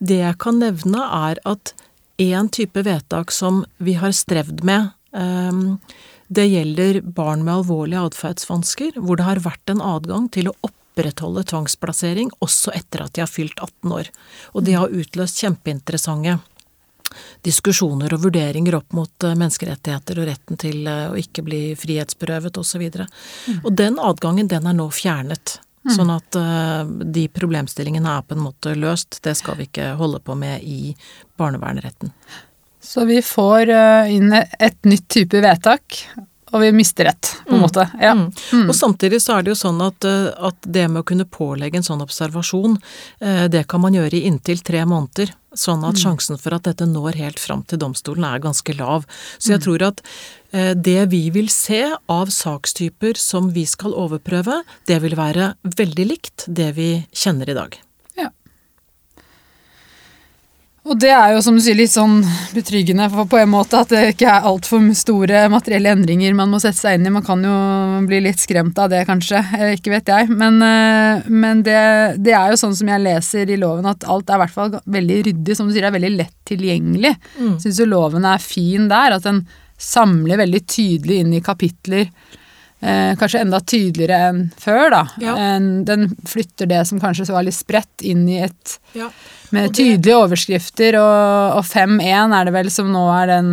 Det 0.00 0.22
jeg 0.22 0.38
kan 0.40 0.60
nevne 0.62 1.04
er 1.04 1.40
at 1.48 1.74
én 2.20 2.48
type 2.52 2.84
vedtak 2.84 3.32
som 3.32 3.64
vi 3.78 3.96
har 4.00 4.12
strevd 4.16 4.64
med, 4.64 4.90
det 5.10 6.44
gjelder 6.46 7.00
barn 7.02 7.40
med 7.42 7.56
alvorlige 7.56 8.04
atferdsvansker, 8.06 9.00
hvor 9.02 9.18
det 9.18 9.26
har 9.26 9.40
vært 9.42 9.72
en 9.72 9.82
adgang 9.82 10.28
til 10.30 10.50
å 10.50 10.54
opprettholde 10.62 11.42
tvangsplassering 11.50 12.30
også 12.38 12.70
etter 12.78 13.02
at 13.02 13.16
de 13.16 13.24
har 13.24 13.30
fylt 13.30 13.58
18 13.58 13.96
år. 13.96 14.12
Og 14.54 14.66
det 14.68 14.76
har 14.78 14.94
utløst 14.94 15.42
kjempeinteressante 15.42 16.38
diskusjoner 17.42 18.12
og 18.14 18.26
vurderinger 18.26 18.76
opp 18.78 18.94
mot 18.96 19.26
eh, 19.26 19.36
menneskerettigheter 19.38 20.20
og 20.20 20.28
retten 20.28 20.60
til 20.60 20.86
eh, 20.86 21.08
å 21.10 21.16
ikke 21.18 21.44
bli 21.46 21.62
frihetsberøvet 21.78 22.60
osv. 22.60 22.84
Og, 22.86 23.00
så 23.00 23.56
og 23.64 23.72
den 23.78 23.98
adgangen, 24.02 24.50
den 24.50 24.68
er 24.70 24.76
nå 24.76 24.86
fjernet. 24.94 25.58
Sånn 25.90 26.12
at 26.12 26.36
eh, 26.36 26.84
de 27.16 27.24
problemstillingene 27.32 28.18
er 28.18 28.26
på 28.28 28.36
en 28.36 28.44
måte 28.44 28.76
løst. 28.76 29.22
Det 29.24 29.34
skal 29.38 29.56
vi 29.58 29.66
ikke 29.70 29.94
holde 30.00 30.20
på 30.24 30.36
med 30.38 30.62
i 30.62 30.94
barnevernretten. 31.40 32.12
Så 32.80 33.04
vi 33.04 33.22
får 33.22 33.68
eh, 33.68 34.14
inn 34.16 34.32
et 34.32 34.84
nytt 34.88 35.08
type 35.12 35.40
vedtak, 35.44 36.00
og 36.50 36.62
vi 36.64 36.70
mister 36.74 37.06
rett, 37.06 37.28
på 37.46 37.54
en 37.54 37.62
måte. 37.62 37.84
Ja. 38.00 38.14
Mm. 38.16 38.64
Og 38.64 38.74
samtidig 38.74 39.20
så 39.22 39.36
er 39.36 39.44
det 39.44 39.52
jo 39.52 39.58
sånn 39.60 39.82
at, 39.84 40.06
eh, 40.08 40.30
at 40.48 40.56
det 40.64 40.86
med 40.88 41.02
å 41.02 41.06
kunne 41.06 41.28
pålegge 41.28 41.78
en 41.78 41.86
sånn 41.86 42.02
observasjon, 42.02 42.78
eh, 43.20 43.44
det 43.52 43.66
kan 43.68 43.84
man 43.84 43.94
gjøre 43.94 44.16
i 44.16 44.24
inntil 44.30 44.64
tre 44.64 44.82
måneder. 44.88 45.34
Sånn 45.50 45.82
at 45.82 45.98
sjansen 45.98 46.38
for 46.38 46.54
at 46.54 46.68
dette 46.68 46.86
når 46.86 47.18
helt 47.18 47.40
fram 47.42 47.64
til 47.66 47.80
domstolen 47.82 48.24
er 48.24 48.42
ganske 48.42 48.74
lav. 48.78 49.02
Så 49.34 49.56
jeg 49.56 49.64
tror 49.64 49.82
at 49.82 49.98
det 50.78 51.10
vi 51.10 51.24
vil 51.34 51.50
se 51.50 51.80
av 52.06 52.30
sakstyper 52.30 53.18
som 53.18 53.50
vi 53.50 53.66
skal 53.66 53.90
overprøve, 53.98 54.62
det 54.86 55.02
vil 55.02 55.18
være 55.18 55.56
veldig 55.66 56.06
likt 56.06 56.46
det 56.46 56.70
vi 56.78 56.90
kjenner 57.10 57.50
i 57.50 57.58
dag. 57.58 57.80
Og 60.88 60.96
det 60.96 61.10
er 61.12 61.34
jo 61.34 61.42
som 61.44 61.56
du 61.56 61.60
sier 61.60 61.76
litt 61.76 61.92
sånn 61.92 62.22
betryggende 62.54 63.10
på 63.12 63.36
en 63.36 63.50
måte 63.52 63.82
at 63.82 63.90
det 63.92 64.14
ikke 64.14 64.30
er 64.32 64.46
altfor 64.48 64.86
store 64.96 65.42
materielle 65.52 65.92
endringer 65.92 66.32
man 66.36 66.48
må 66.48 66.60
sette 66.62 66.80
seg 66.80 66.96
inn 66.96 67.04
i. 67.04 67.12
Man 67.12 67.26
kan 67.26 67.44
jo 67.44 67.56
bli 68.08 68.22
litt 68.24 68.40
skremt 68.40 68.78
av 68.80 68.88
det 68.92 69.02
kanskje, 69.08 69.42
eh, 69.58 69.74
ikke 69.76 69.92
vet 69.92 70.08
jeg. 70.08 70.30
Men, 70.32 70.56
eh, 70.64 71.28
men 71.28 71.60
det, 71.66 71.76
det, 72.24 72.32
er 72.32 72.54
jo 72.54 72.62
sånn 72.62 72.78
som 72.78 72.88
jeg 72.88 73.04
leser 73.04 73.52
i 73.52 73.60
loven 73.60 73.90
at 73.92 74.08
alt 74.08 74.32
er 74.32 74.40
i 74.40 74.44
hvert 74.46 74.56
fall 74.56 74.72
veldig 74.96 75.20
ryddig, 75.28 75.58
som 75.58 75.68
du 75.68 75.74
sier, 75.74 75.84
det 75.84 75.92
er 75.92 75.98
veldig 75.98 76.14
lett 76.16 76.36
tilgjengelig. 76.48 77.12
Mm. 77.36 77.54
Syns 77.60 77.82
jo 77.82 77.90
loven 77.90 78.24
er 78.32 78.40
fin 78.40 78.88
der, 78.88 79.18
at 79.18 79.28
den 79.28 79.44
samler 79.80 80.40
veldig 80.40 80.64
tydelig 80.64 81.20
inn 81.22 81.36
i 81.36 81.44
kapitler. 81.44 82.08
Eh, 82.80 83.12
kanskje 83.20 83.42
enda 83.44 83.60
tydeligere 83.60 84.20
enn 84.30 84.44
før, 84.60 84.86
da. 84.94 85.02
Ja. 85.20 85.34
Den 85.84 86.14
flytter 86.28 86.70
det 86.70 86.84
som 86.88 87.00
kanskje 87.02 87.28
var 87.28 87.44
litt 87.44 87.58
spredt, 87.58 88.00
inn 88.00 88.24
i 88.28 88.40
et 88.46 88.78
ja. 88.96 89.10
Med 89.50 89.74
tydelige 89.74 90.16
overskrifter, 90.16 90.96
og, 91.00 91.58
og 91.58 91.66
5.1 91.66 92.36
er 92.38 92.46
det 92.46 92.54
vel 92.54 92.70
som 92.72 92.88
nå 92.94 93.02
er 93.18 93.28
den 93.32 93.48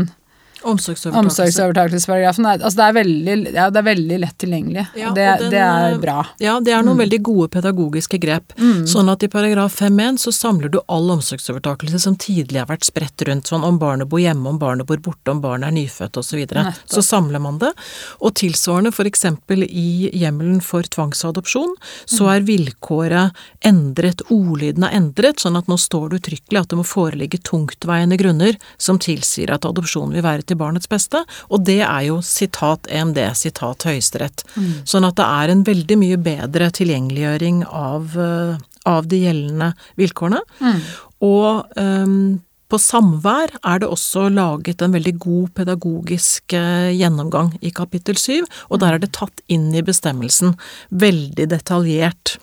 Omsorgsovertakelsesparagrafen. 0.63 2.45
Altså 2.45 2.77
det, 2.77 2.85
er 2.87 2.95
veldig, 2.97 3.35
ja, 3.55 3.67
det 3.73 3.81
er 3.81 3.87
veldig 3.87 4.19
lett 4.23 4.37
tilgjengelig. 4.41 4.85
Ja, 4.97 5.11
det, 5.15 5.27
den, 5.41 5.51
det, 5.53 5.63
er 5.63 5.97
bra. 6.01 6.17
Ja, 6.43 6.57
det 6.63 6.73
er 6.73 6.85
noen 6.85 6.97
mm. 6.97 7.03
veldig 7.05 7.19
gode 7.29 7.49
pedagogiske 7.53 8.19
grep. 8.21 8.55
Mm. 8.59 8.85
Sånn 8.89 9.11
at 9.13 9.23
i 9.25 9.31
paragraf 9.31 9.79
5-1 9.81 10.21
så 10.25 10.33
samler 10.35 10.73
du 10.73 10.79
all 10.85 11.11
omsorgsovertakelse 11.17 12.01
som 12.03 12.17
tidligere 12.19 12.65
har 12.65 12.71
vært 12.71 12.89
spredt 12.89 13.25
rundt. 13.29 13.49
Sånn 13.49 13.65
om 13.67 13.79
barnet 13.81 14.09
bor 14.09 14.21
hjemme, 14.21 14.49
om 14.49 14.59
barnet 14.61 14.87
bor 14.89 15.01
borte, 15.03 15.31
om 15.33 15.41
barnet 15.43 15.71
er 15.71 15.77
nyfødt 15.77 16.21
osv. 16.21 16.27
Så, 16.27 16.35
videre. 16.35 16.73
så 16.85 17.01
samler 17.01 17.39
man 17.39 17.55
det. 17.61 17.71
Og 18.19 18.33
tilsvarende 18.37 18.91
f.eks. 18.91 19.23
i 19.67 20.09
hjemmelen 20.11 20.59
for 20.61 20.83
tvangsadopsjon, 20.83 21.71
så 22.05 22.27
mm. 22.27 22.31
er 22.33 22.47
vilkåret 22.47 23.45
endret, 23.65 24.21
ordlyden 24.33 24.85
er 24.87 24.97
endret, 24.97 25.41
sånn 25.41 25.57
at 25.59 25.69
nå 25.71 25.79
står 25.81 26.11
det 26.11 26.21
uttrykkelig 26.21 26.61
at 26.61 26.73
det 26.73 26.79
må 26.79 26.85
foreligge 26.87 27.41
tungtveiende 27.47 28.19
grunner 28.19 28.59
som 28.81 28.99
tilsier 29.01 29.53
at 29.53 29.65
adopsjon 29.67 30.13
vil 30.15 30.25
være 30.25 30.47
til 30.47 30.56
barnets 30.59 30.89
beste, 30.91 31.23
og 31.49 31.65
det 31.67 31.81
er 31.81 32.07
jo 32.09 32.21
sitat 32.25 32.89
EMD, 32.91 33.19
sitat 33.37 33.87
Høyesterett. 33.87 34.43
Mm. 34.55 34.73
Sånn 34.87 35.07
at 35.07 35.19
det 35.19 35.27
er 35.27 35.53
en 35.53 35.63
veldig 35.67 35.99
mye 36.01 36.17
bedre 36.21 36.71
tilgjengeliggjøring 36.77 37.63
av, 37.67 38.17
eh, 38.17 38.57
av 38.89 39.07
de 39.11 39.21
gjeldende 39.25 39.71
vilkårene. 39.99 40.43
Mm. 40.61 40.83
Og 41.27 41.79
um, 41.79 42.19
på 42.67 42.79
samvær 42.81 43.53
er 43.63 43.79
det 43.79 43.87
også 43.87 44.27
laget 44.33 44.83
en 44.83 44.95
veldig 44.95 45.13
god 45.23 45.53
pedagogisk 45.55 46.55
eh, 46.57 46.91
gjennomgang 46.97 47.53
i 47.63 47.71
kapittel 47.71 48.19
syv, 48.19 48.49
og 48.67 48.81
der 48.83 48.97
er 48.97 49.03
det 49.03 49.13
tatt 49.15 49.43
inn 49.47 49.69
i 49.71 49.85
bestemmelsen 49.85 50.57
veldig 50.91 51.47
detaljert 51.53 52.35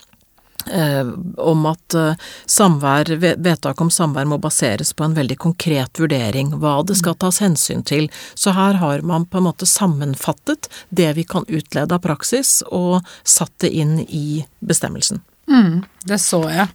Eh, 0.73 1.06
om 1.37 1.66
at 1.66 1.94
eh, 1.94 2.14
samvær, 2.47 3.11
vedtak 3.21 3.80
om 3.80 3.90
samvær 3.92 4.28
må 4.28 4.38
baseres 4.40 4.94
på 4.97 5.04
en 5.04 5.16
veldig 5.16 5.37
konkret 5.42 6.00
vurdering, 6.00 6.54
hva 6.61 6.78
det 6.87 6.97
skal 7.00 7.18
tas 7.21 7.42
hensyn 7.44 7.85
til. 7.85 8.09
Så 8.35 8.54
her 8.56 8.80
har 8.80 9.04
man 9.04 9.26
på 9.28 9.40
en 9.40 9.49
måte 9.49 9.68
sammenfattet 9.68 10.71
det 10.88 11.12
vi 11.18 11.26
kan 11.28 11.44
utlede 11.49 11.94
av 11.94 12.04
praksis, 12.04 12.62
og 12.73 13.04
satt 13.23 13.52
det 13.64 13.75
inn 13.76 13.99
i 14.09 14.44
bestemmelsen. 14.64 15.21
Mm, 15.50 15.83
det 16.09 16.18
så 16.25 16.40
jeg. 16.49 16.71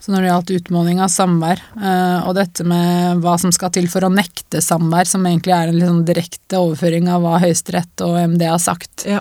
Så 0.00 0.14
når 0.14 0.22
det 0.22 0.30
gjaldt 0.30 0.52
utmåling 0.62 1.02
av 1.04 1.12
samvær, 1.12 1.60
eh, 1.76 2.24
og 2.24 2.32
dette 2.38 2.64
med 2.64 3.20
hva 3.20 3.36
som 3.40 3.52
skal 3.52 3.74
til 3.74 3.90
for 3.92 4.06
å 4.06 4.12
nekte 4.12 4.62
samvær, 4.64 5.10
som 5.10 5.26
egentlig 5.28 5.52
er 5.52 5.68
en 5.68 5.76
liksom 5.76 6.00
direkte 6.08 6.62
overføring 6.62 7.10
av 7.12 7.26
hva 7.26 7.36
Høyesterett 7.44 8.06
og 8.06 8.16
MD 8.22 8.48
har 8.48 8.62
sagt, 8.62 9.04
ja. 9.04 9.20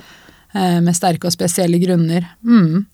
med 0.56 0.96
sterke 0.96 1.28
og 1.28 1.36
spesielle 1.36 1.78
grunner. 1.82 2.24
Mm. 2.48 2.86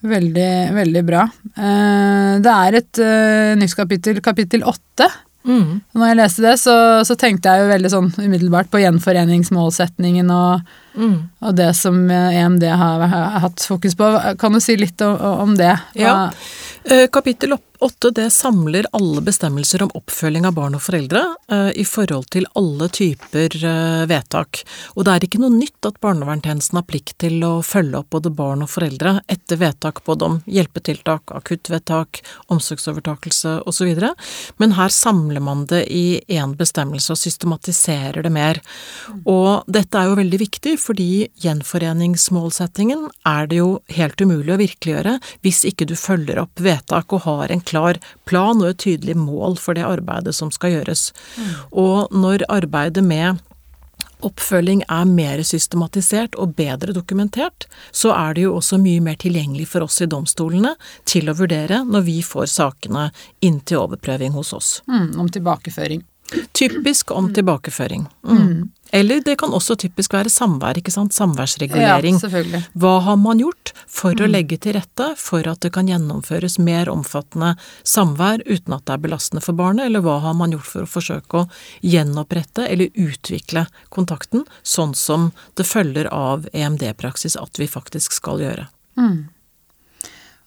Veldig, 0.00 0.52
veldig 0.72 1.02
bra. 1.04 1.26
Eh, 1.56 2.36
det 2.40 2.52
er 2.52 2.78
et 2.78 3.00
uh, 3.04 3.50
nytt 3.60 3.74
kapittel, 3.76 4.20
kapittel 4.24 4.64
åtte. 4.64 5.08
Mm. 5.44 5.80
Når 5.96 6.10
jeg 6.10 6.18
leste 6.18 6.44
det, 6.44 6.54
så, 6.60 6.74
så, 7.08 7.16
tenkte 7.20 7.52
jeg 7.52 7.62
jo 7.62 7.70
veldig 7.70 7.90
sånn 7.92 8.10
umiddelbart 8.20 8.68
på 8.72 8.82
gjenforeningsmålsetningen 8.82 10.28
og, 10.34 10.66
mm. 11.00 11.14
og 11.48 11.54
det 11.56 11.70
som 11.78 12.02
EMD 12.12 12.66
har, 12.68 13.06
har, 13.08 13.38
hatt 13.46 13.64
fokus 13.64 13.96
på. 13.96 14.10
Kan 14.40 14.56
du 14.56 14.60
si 14.60 14.76
litt 14.80 15.00
om, 15.04 15.16
om 15.46 15.56
det? 15.56 15.72
Ja. 15.96 16.28
kapittel 17.12 17.56
åtte 17.80 18.10
det 18.10 18.30
samler 18.30 18.86
alle 18.92 19.20
bestemmelser 19.24 19.82
om 19.82 19.90
oppfølging 19.96 20.46
av 20.46 20.54
barn 20.56 20.76
og 20.76 20.82
foreldre 20.84 21.22
eh, 21.52 21.70
i 21.80 21.84
forhold 21.88 22.28
til 22.34 22.46
alle 22.58 22.88
typer 22.92 23.54
eh, 23.56 24.02
vedtak. 24.10 24.62
Og 24.94 25.06
det 25.06 25.14
er 25.14 25.26
ikke 25.26 25.40
noe 25.40 25.54
nytt 25.54 25.88
at 25.88 26.00
barnevernstjenesten 26.04 26.80
har 26.80 26.86
plikt 26.88 27.16
til 27.24 27.40
å 27.46 27.52
følge 27.64 28.02
opp 28.02 28.10
både 28.12 28.32
barn 28.36 28.64
og 28.66 28.70
foreldre 28.72 29.14
etter 29.32 29.60
vedtak 29.60 30.02
både 30.04 30.28
om 30.28 30.36
hjelpetiltak, 30.44 31.32
akuttvedtak, 31.40 32.20
omsorgsovertakelse 32.52 33.56
osv. 33.70 34.04
Men 34.60 34.76
her 34.76 34.92
samler 34.92 35.40
man 35.44 35.64
det 35.70 35.86
i 35.88 36.20
én 36.28 36.54
bestemmelse 36.58 37.14
og 37.14 37.20
systematiserer 37.20 38.20
det 38.26 38.34
mer. 38.34 38.60
Og 39.24 39.64
dette 39.70 39.96
er 39.96 40.10
jo 40.10 40.20
veldig 40.20 40.42
viktig, 40.44 40.76
fordi 40.82 41.08
gjenforeningsmålsettingen 41.40 43.08
er 43.28 43.48
det 43.50 43.62
jo 43.62 43.72
helt 43.96 44.20
umulig 44.20 44.54
å 44.54 44.60
virkeliggjøre 44.60 45.16
hvis 45.44 45.64
ikke 45.68 45.88
du 45.88 45.96
følger 45.98 46.42
opp 46.44 46.60
vedtak 46.60 47.16
og 47.16 47.24
har 47.24 47.50
en 47.50 47.64
klar 47.70 48.00
plan 48.28 48.60
og 48.60 48.72
et 48.72 48.82
tydelig 48.86 49.16
mål 49.18 49.56
for 49.60 49.78
det 49.78 49.86
arbeidet 49.86 50.34
som 50.36 50.52
skal 50.54 50.78
gjøres. 50.78 51.10
Mm. 51.36 51.54
Og 51.84 52.12
når 52.14 52.46
arbeidet 52.50 53.04
med 53.06 53.40
oppfølging 54.26 54.82
er 54.88 55.08
mer 55.08 55.42
systematisert 55.46 56.36
og 56.40 56.54
bedre 56.58 56.94
dokumentert, 56.96 57.66
så 57.90 58.12
er 58.16 58.36
det 58.36 58.46
jo 58.46 58.56
også 58.58 58.78
mye 58.82 59.02
mer 59.04 59.18
tilgjengelig 59.20 59.70
for 59.72 59.86
oss 59.86 60.00
i 60.04 60.08
domstolene 60.10 60.74
til 61.08 61.30
å 61.30 61.36
vurdere 61.38 61.82
når 61.88 62.06
vi 62.08 62.18
får 62.26 62.50
sakene 62.52 63.08
inn 63.46 63.60
til 63.64 63.84
overprøving 63.84 64.36
hos 64.36 64.52
oss. 64.56 64.72
Mm, 64.90 65.14
om 65.20 65.30
tilbakeføring. 65.32 66.04
Typisk 66.54 67.10
om 67.10 67.32
tilbakeføring. 67.34 68.06
Mm. 68.26 68.70
Eller 68.92 69.20
det 69.24 69.36
kan 69.38 69.52
også 69.54 69.76
typisk 69.78 70.14
være 70.14 70.30
samvær, 70.32 70.78
ikke 70.80 70.92
sant. 70.94 71.14
Samværsregulering. 71.14 72.16
Ja, 72.18 72.22
selvfølgelig. 72.24 72.62
Hva 72.82 72.94
har 73.06 73.18
man 73.22 73.42
gjort 73.42 73.72
for 73.86 74.16
mm. 74.16 74.24
å 74.24 74.30
legge 74.30 74.58
til 74.62 74.74
rette 74.78 75.08
for 75.20 75.46
at 75.50 75.62
det 75.64 75.72
kan 75.76 75.90
gjennomføres 75.90 76.58
mer 76.62 76.90
omfattende 76.90 77.52
samvær 77.86 78.42
uten 78.48 78.76
at 78.76 78.86
det 78.88 78.96
er 78.96 79.04
belastende 79.06 79.44
for 79.44 79.58
barnet, 79.58 79.86
eller 79.86 80.04
hva 80.04 80.18
har 80.24 80.36
man 80.38 80.54
gjort 80.56 80.70
for 80.72 80.86
å 80.86 80.90
forsøke 80.90 81.42
å 81.42 81.46
gjenopprette 81.86 82.66
eller 82.66 82.90
utvikle 82.98 83.66
kontakten, 83.94 84.46
sånn 84.62 84.96
som 84.98 85.30
det 85.58 85.68
følger 85.68 86.10
av 86.14 86.48
EMD-praksis 86.52 87.38
at 87.38 87.62
vi 87.62 87.70
faktisk 87.70 88.16
skal 88.18 88.42
gjøre. 88.42 88.66
Mm. 88.98 89.28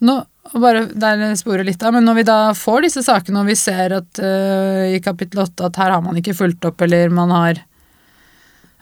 Nå, 0.04 0.16
bare 0.60 0.88
der 1.00 1.22
sporer 1.40 1.64
litt 1.64 1.84
av, 1.84 1.96
men 1.96 2.04
når 2.04 2.18
vi 2.20 2.24
da 2.28 2.40
får 2.58 2.88
disse 2.88 3.04
sakene 3.06 3.40
og 3.44 3.48
vi 3.48 3.56
ser 3.56 3.96
at 3.96 4.20
uh, 4.20 4.90
i 4.92 5.00
kapittel 5.04 5.46
åtte 5.46 5.70
at 5.70 5.80
her 5.80 5.94
har 5.96 6.04
man 6.04 6.20
ikke 6.20 6.36
fulgt 6.36 6.68
opp, 6.68 6.84
eller 6.84 7.14
man 7.14 7.32
har 7.32 7.62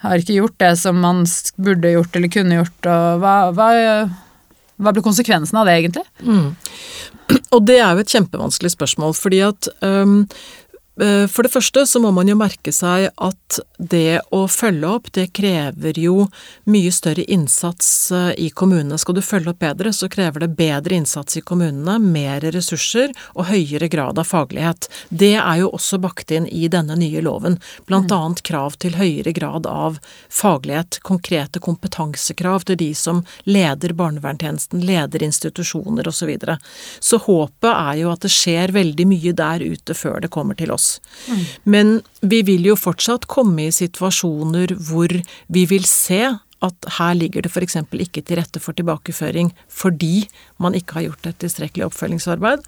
har 0.01 0.21
ikke 0.21 0.39
gjort 0.39 0.57
det 0.61 0.71
som 0.81 0.97
man 1.01 1.23
burde 1.61 1.93
gjort 1.93 2.15
eller 2.17 2.33
kunne 2.33 2.57
gjort, 2.61 2.89
og 2.89 3.21
hva, 3.21 3.35
hva, 3.55 3.69
hva 4.81 4.93
blir 4.95 5.05
konsekvensen 5.05 5.59
av 5.61 5.69
det, 5.69 5.77
egentlig? 5.81 6.05
Mm. 6.25 6.47
Og 7.55 7.61
det 7.67 7.77
er 7.79 7.93
jo 7.93 8.03
et 8.03 8.15
kjempevanskelig 8.15 8.73
spørsmål, 8.73 9.13
fordi 9.17 9.43
at 9.45 9.69
um, 9.85 10.23
for 11.31 11.43
det 11.43 11.49
første 11.53 11.85
så 11.87 12.01
må 12.03 12.09
man 12.11 12.27
jo 12.27 12.35
merke 12.35 12.71
seg 12.75 13.07
at 13.15 13.59
det 13.79 14.19
å 14.35 14.41
følge 14.51 14.89
opp, 14.91 15.07
det 15.15 15.29
krever 15.33 15.95
jo 15.97 16.25
mye 16.69 16.91
større 16.91 17.23
innsats 17.31 18.11
eh, 18.11 18.33
i 18.37 18.49
kommunene. 18.51 18.99
Skal 18.99 19.15
du 19.15 19.21
følge 19.23 19.53
opp 19.53 19.61
bedre, 19.63 19.93
så 19.95 20.09
krever 20.11 20.43
det 20.43 20.49
bedre 20.59 20.97
innsats 20.99 21.39
i 21.39 21.43
kommunene, 21.47 21.95
mer 22.03 22.43
ressurser 22.53 23.13
og 23.33 23.47
høyere 23.49 23.87
grad 23.91 24.19
av 24.19 24.27
faglighet. 24.27 24.89
Det 25.09 25.33
er 25.39 25.61
jo 25.61 25.71
også 25.71 26.01
bakt 26.03 26.33
inn 26.35 26.49
i 26.51 26.67
denne 26.71 26.99
nye 26.99 27.23
loven, 27.23 27.55
blant 27.87 28.11
mm. 28.11 28.17
annet 28.17 28.43
krav 28.51 28.75
til 28.83 28.99
høyere 28.99 29.33
grad 29.37 29.69
av 29.71 30.01
faglighet, 30.27 30.99
konkrete 31.07 31.63
kompetansekrav 31.63 32.67
til 32.67 32.81
de 32.83 32.91
som 32.97 33.23
leder 33.47 33.95
barnevernstjenesten, 33.97 34.83
leder 34.85 35.23
institusjoner 35.23 36.07
osv. 36.07 36.19
Så, 36.21 36.27
videre. 36.29 36.59
så 37.01 37.17
håpet 37.17 37.71
er 37.71 37.95
jo 38.03 38.11
at 38.11 38.21
det 38.21 38.29
skjer 38.29 38.75
veldig 38.75 39.07
mye 39.09 39.31
der 39.33 39.63
ute 39.65 39.95
før 39.97 40.19
det 40.21 40.29
kommer 40.29 40.53
til 40.59 40.69
oss 40.69 40.80
oss. 40.81 40.93
Mm. 41.29 41.43
Men 41.63 41.97
vi 42.21 42.41
vil 42.47 42.71
jo 42.71 42.77
fortsatt 42.79 43.29
komme 43.31 43.67
i 43.67 43.75
situasjoner 43.75 44.73
hvor 44.89 45.13
vi 45.53 45.67
vil 45.69 45.85
se 45.87 46.25
at 46.61 46.89
her 46.97 47.15
ligger 47.17 47.41
det 47.41 47.49
f.eks. 47.49 47.77
ikke 47.89 48.21
til 48.21 48.37
rette 48.37 48.61
for 48.61 48.77
tilbakeføring 48.77 49.49
fordi 49.71 50.27
man 50.61 50.75
ikke 50.77 50.99
har 50.99 51.07
gjort 51.07 51.29
et 51.31 51.39
tilstrekkelig 51.41 51.87
oppfølgingsarbeid. 51.87 52.61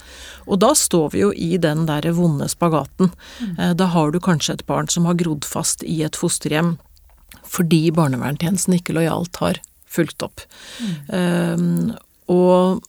Og 0.48 0.62
da 0.64 0.72
står 0.78 1.12
vi 1.14 1.22
jo 1.22 1.34
i 1.34 1.60
den 1.62 1.86
der 1.90 2.10
vonde 2.18 2.50
spagaten. 2.50 3.12
Mm. 3.40 3.78
Da 3.78 3.90
har 3.94 4.14
du 4.14 4.18
kanskje 4.24 4.58
et 4.58 4.66
barn 4.70 4.90
som 4.90 5.06
har 5.10 5.20
grodd 5.22 5.46
fast 5.46 5.86
i 5.86 6.02
et 6.06 6.18
fosterhjem 6.18 6.78
fordi 7.54 7.92
barnevernstjenesten 7.94 8.80
ikke 8.80 8.96
lojalt 8.98 9.38
har 9.42 9.60
fulgt 9.90 10.26
opp. 10.26 10.42
Um, 11.10 11.94
og 12.32 12.82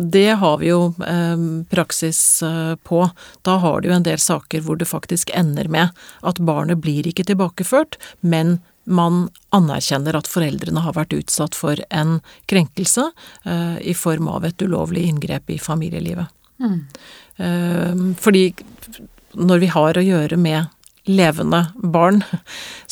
det 0.00 0.30
har 0.40 0.58
vi 0.58 0.70
jo 0.70 0.94
eh, 1.06 1.36
praksis 1.70 2.42
eh, 2.42 2.74
på. 2.76 3.02
Da 3.42 3.56
har 3.60 3.80
du 3.80 3.90
jo 3.90 3.94
en 3.94 4.06
del 4.06 4.18
saker 4.18 4.64
hvor 4.64 4.78
det 4.80 4.88
faktisk 4.88 5.30
ender 5.36 5.68
med 5.68 5.92
at 6.26 6.40
barnet 6.40 6.80
blir 6.80 7.06
ikke 7.06 7.26
tilbakeført, 7.28 7.98
men 8.20 8.58
man 8.88 9.28
anerkjenner 9.54 10.16
at 10.16 10.30
foreldrene 10.30 10.82
har 10.82 10.96
vært 10.96 11.14
utsatt 11.14 11.54
for 11.58 11.78
en 11.90 12.18
krenkelse 12.50 13.10
eh, 13.44 13.76
i 13.84 13.94
form 13.94 14.30
av 14.32 14.48
et 14.48 14.62
ulovlig 14.64 15.04
inngrep 15.10 15.52
i 15.52 15.60
familielivet. 15.60 16.32
Mm. 16.60 16.80
Eh, 17.36 18.04
fordi 18.20 18.44
når 19.36 19.62
vi 19.62 19.72
har 19.74 19.98
å 19.98 20.04
gjøre 20.04 20.40
med 20.40 20.72
levende 21.08 21.64
barn, 21.74 22.22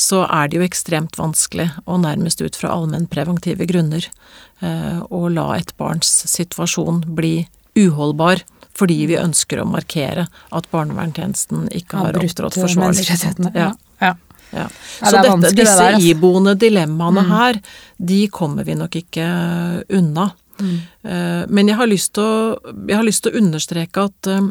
så 0.09 0.25
er 0.27 0.49
det 0.49 0.61
jo 0.61 0.67
ekstremt 0.67 1.19
vanskelig, 1.19 1.71
og 1.87 2.03
nærmest 2.05 2.43
ut 2.45 2.57
fra 2.59 2.73
allmennpreventive 2.77 3.69
grunner, 3.69 4.07
eh, 4.61 5.01
å 5.03 5.29
la 5.33 5.51
et 5.59 5.75
barns 5.81 6.11
situasjon 6.31 7.05
bli 7.19 7.49
uholdbar. 7.79 8.45
Fordi 8.79 8.97
vi 9.11 9.17
ønsker 9.19 9.59
å 9.59 9.67
markere 9.67 10.29
at 10.55 10.67
barnevernstjenesten 10.71 11.67
ikke 11.75 11.99
har, 11.99 12.13
har 12.15 12.23
opptrådt 12.23 12.61
forsvarlig. 12.61 13.09
Ja. 13.57 13.73
Ja. 13.99 14.15
Ja. 14.55 14.69
Så 15.03 15.11
det 15.13 15.25
dette, 15.27 15.51
disse 15.59 15.75
det 15.77 15.95
altså. 15.97 16.05
iboende 16.09 16.55
dilemmaene 16.57 17.25
mm. 17.27 17.33
her, 17.35 17.59
de 17.99 18.21
kommer 18.33 18.65
vi 18.65 18.77
nok 18.79 18.95
ikke 19.01 19.27
unna. 19.99 20.31
Mm. 20.59 20.79
Eh, 21.03 21.43
men 21.49 21.69
jeg 21.71 21.79
har 21.79 21.91
lyst 21.91 22.15
til 22.17 22.25
å, 22.25 22.57
å 22.57 23.35
understreke 23.43 24.07
at 24.09 24.31
eh, 24.31 24.49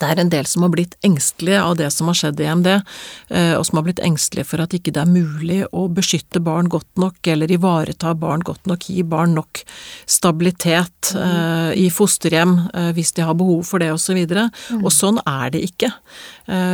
det 0.00 0.08
er 0.08 0.20
en 0.20 0.32
del 0.32 0.48
som 0.48 0.64
har 0.66 0.72
blitt 0.74 0.96
engstelige 1.06 1.62
av 1.62 1.76
det 1.80 1.90
som 1.94 2.10
har 2.10 2.18
skjedd 2.18 2.40
i 2.42 2.48
EMD, 2.50 2.68
eh, 2.72 3.52
og 3.56 3.64
som 3.68 3.80
har 3.80 3.86
blitt 3.88 4.02
engstelige 4.04 4.48
for 4.50 4.62
at 4.64 4.76
ikke 4.76 4.94
det 4.94 5.02
er 5.02 5.10
mulig 5.10 5.60
å 5.72 5.86
beskytte 5.92 6.42
barn 6.44 6.70
godt 6.72 6.88
nok, 7.00 7.20
eller 7.32 7.52
ivareta 7.52 8.14
barn 8.18 8.44
godt 8.46 8.68
nok, 8.70 8.88
gi 8.90 9.04
barn 9.06 9.36
nok 9.36 9.62
stabilitet 10.06 11.12
mm. 11.16 11.72
i 11.78 11.86
fosterhjem 11.92 12.54
hvis 12.96 13.12
de 13.16 13.24
har 13.26 13.36
behov 13.38 13.64
for 13.68 13.82
det, 13.82 13.90
osv. 13.94 14.16
Og, 14.16 14.32
så 14.32 14.76
mm. 14.76 14.82
og 14.84 14.92
sånn 14.94 15.20
er 15.24 15.52
det 15.54 15.62
ikke. 15.66 15.90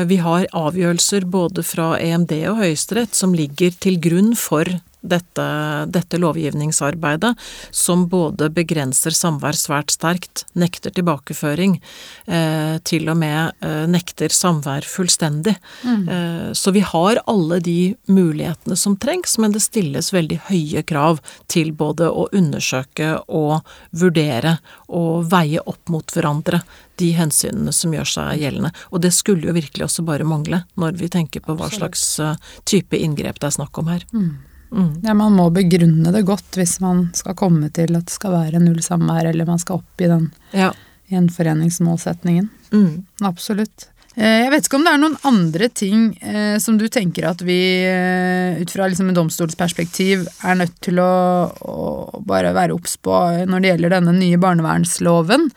Vi 0.08 0.18
har 0.24 0.46
avgjørelser 0.56 1.26
både 1.30 1.64
fra 1.66 1.94
EMD 2.00 2.34
og 2.50 2.62
Høyesterett 2.62 3.16
som 3.16 3.36
ligger 3.36 3.74
til 3.82 4.00
grunn 4.02 4.32
for 4.38 4.68
dette, 5.02 5.47
dette, 5.92 6.18
lovgivningsarbeidet, 6.23 7.35
som 7.71 8.06
både 8.09 8.49
begrenser 8.54 9.14
samvær 9.16 9.56
svært 9.59 9.92
sterkt, 9.94 10.44
nekter 10.59 10.94
tilbakeføring, 10.94 11.78
eh, 12.26 12.78
til 12.87 13.11
og 13.11 13.18
med 13.21 13.64
eh, 13.64 13.85
nekter 13.90 14.32
samvær 14.35 14.87
fullstendig. 14.87 15.56
Mm. 15.82 16.09
Eh, 16.09 16.52
så 16.59 16.75
vi 16.75 16.85
har 16.87 17.23
alle 17.26 17.61
de 17.61 17.94
mulighetene 18.06 18.78
som 18.78 18.97
trengs, 18.97 19.38
men 19.38 19.52
det 19.52 19.64
stilles 19.64 20.12
veldig 20.14 20.40
høye 20.49 20.85
krav 20.87 21.21
til 21.52 21.73
både 21.76 22.11
å 22.11 22.28
undersøke 22.32 23.16
og 23.28 23.61
vurdere 23.90 24.59
og 24.92 25.28
veie 25.32 25.61
opp 25.66 25.92
mot 25.92 26.14
hverandre 26.14 26.62
de 27.00 27.11
hensynene 27.16 27.73
som 27.75 27.92
gjør 27.94 28.09
seg 28.14 28.42
gjeldende. 28.42 28.73
Og 28.92 29.02
det 29.04 29.12
skulle 29.16 29.49
jo 29.49 29.56
virkelig 29.56 29.88
også 29.88 30.04
bare 30.06 30.28
mangle, 30.28 30.62
når 30.78 30.97
vi 31.00 31.11
tenker 31.12 31.44
på 31.44 31.56
hva 31.59 31.71
slags 31.73 32.04
eh, 32.23 32.38
type 32.68 32.99
inngrep 32.99 33.40
det 33.40 33.50
er 33.50 33.59
snakk 33.59 33.82
om 33.82 33.92
her. 33.92 34.06
Mm. 34.14 34.35
Mm. 34.72 34.92
Ja, 35.04 35.14
man 35.14 35.36
må 35.36 35.50
begrunne 35.52 36.12
det 36.14 36.24
godt 36.28 36.56
hvis 36.56 36.78
man 36.80 37.10
skal 37.16 37.36
komme 37.38 37.68
til 37.76 37.92
at 37.98 38.08
det 38.08 38.14
skal 38.14 38.32
være 38.34 38.62
null 38.62 38.80
samvær, 38.84 39.28
eller 39.28 39.48
man 39.48 39.60
skal 39.60 39.82
opp 39.82 40.04
i 40.04 40.08
den 40.10 40.30
ja. 40.56 40.70
gjenforeningsmålsetningen. 41.12 42.48
Mm. 42.72 43.02
Absolutt. 43.28 43.90
Eh, 44.16 44.42
jeg 44.44 44.52
vet 44.52 44.66
ikke 44.68 44.76
om 44.76 44.84
det 44.84 44.92
er 44.92 45.00
noen 45.00 45.18
andre 45.28 45.68
ting 45.72 46.08
eh, 46.20 46.56
som 46.60 46.76
du 46.80 46.84
tenker 46.92 47.30
at 47.30 47.40
vi 47.44 47.58
eh, 47.88 48.60
ut 48.60 48.72
fra 48.72 48.88
liksom 48.88 49.08
en 49.08 49.16
domstolsperspektiv 49.16 50.26
er 50.44 50.58
nødt 50.60 50.74
til 50.84 51.00
å, 51.00 51.12
å 51.48 52.22
bare 52.28 52.52
være 52.56 52.76
obs 52.76 52.98
på 53.00 53.22
når 53.48 53.62
det 53.62 53.72
gjelder 53.72 53.96
denne 53.96 54.16
nye 54.18 54.40
barnevernsloven. 54.40 55.48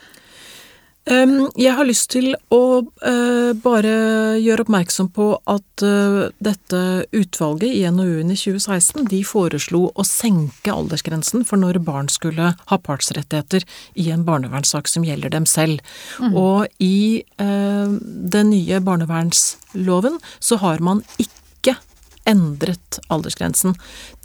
Jeg 1.05 1.73
har 1.77 1.85
lyst 1.85 2.07
til 2.15 2.31
å 2.49 2.81
eh, 3.05 3.51
bare 3.61 3.91
gjøre 4.41 4.63
oppmerksom 4.65 5.11
på 5.13 5.27
at 5.37 5.83
eh, 5.85 6.31
dette 6.41 6.79
utvalget 7.13 7.75
i 7.77 7.83
NOU-en 7.93 8.33
i 8.33 8.37
2016 8.39 9.05
de 9.11 9.19
foreslo 9.27 9.83
å 9.93 10.05
senke 10.07 10.73
aldersgrensen 10.73 11.45
for 11.45 11.61
når 11.61 11.77
barn 11.85 12.09
skulle 12.09 12.55
ha 12.57 12.79
partsrettigheter 12.89 13.67
i 14.01 14.09
en 14.15 14.25
barnevernssak 14.25 14.89
som 14.89 15.05
gjelder 15.05 15.35
dem 15.35 15.45
selv. 15.45 15.85
Mm. 16.17 16.33
Og 16.33 16.81
i 16.81 17.21
eh, 17.21 17.95
den 18.33 18.53
nye 18.55 18.81
barnevernsloven 18.81 20.17
så 20.39 20.57
har 20.63 20.81
man 20.81 21.05
ikke 21.21 21.77
endret 22.25 22.97
aldersgrensen. 23.13 23.75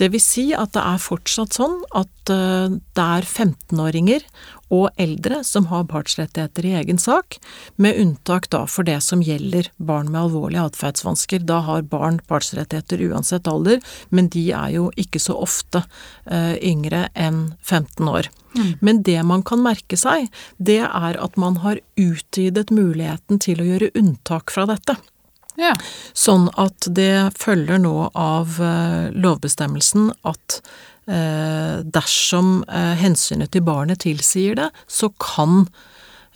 Det 0.00 0.08
vil 0.14 0.24
si 0.24 0.46
at 0.56 0.72
det 0.72 0.80
er 0.80 1.02
fortsatt 1.04 1.52
sånn 1.60 1.82
at 1.92 2.08
det 2.30 3.04
er 3.04 3.26
15-åringer 3.26 4.24
og 4.70 4.88
eldre 5.00 5.42
som 5.46 5.66
har 5.70 5.88
partsrettigheter 5.90 6.66
i 6.66 6.74
egen 6.80 6.98
sak, 6.98 7.38
med 7.76 7.98
unntak 7.98 8.48
da 8.54 8.64
for 8.70 8.86
det 8.86 9.00
som 9.04 9.22
gjelder 9.22 9.70
barn 9.76 10.10
med 10.12 10.22
alvorlige 10.22 10.68
atferdsvansker. 10.70 11.44
Da 11.46 11.60
har 11.66 11.86
barn 11.90 12.20
partsrettigheter 12.30 13.02
uansett 13.10 13.50
alder, 13.50 13.80
men 14.08 14.30
de 14.30 14.46
er 14.54 14.76
jo 14.76 14.88
ikke 15.00 15.22
så 15.22 15.36
ofte 15.42 15.82
uh, 16.30 16.54
yngre 16.56 17.08
enn 17.14 17.50
15 17.62 18.08
år. 18.10 18.30
Mm. 18.54 18.72
Men 18.80 19.02
det 19.06 19.20
man 19.26 19.42
kan 19.46 19.62
merke 19.62 19.98
seg, 19.98 20.30
det 20.58 20.82
er 20.86 21.18
at 21.18 21.38
man 21.38 21.60
har 21.64 21.82
utvidet 21.98 22.70
muligheten 22.74 23.42
til 23.42 23.62
å 23.62 23.66
gjøre 23.72 23.94
unntak 23.98 24.54
fra 24.54 24.66
dette. 24.70 24.96
Ja. 25.58 25.74
Sånn 26.16 26.46
at 26.58 26.86
det 26.94 27.34
følger 27.36 27.82
nå 27.82 28.12
av 28.16 28.54
uh, 28.62 29.10
lovbestemmelsen 29.12 30.12
at 30.22 30.62
Eh, 30.99 30.99
dersom 31.10 32.60
eh, 32.68 32.94
hensynet 33.00 33.52
til 33.54 33.64
barnet 33.66 34.04
tilsier 34.04 34.58
det, 34.58 34.68
så 34.86 35.10
kan 35.22 35.64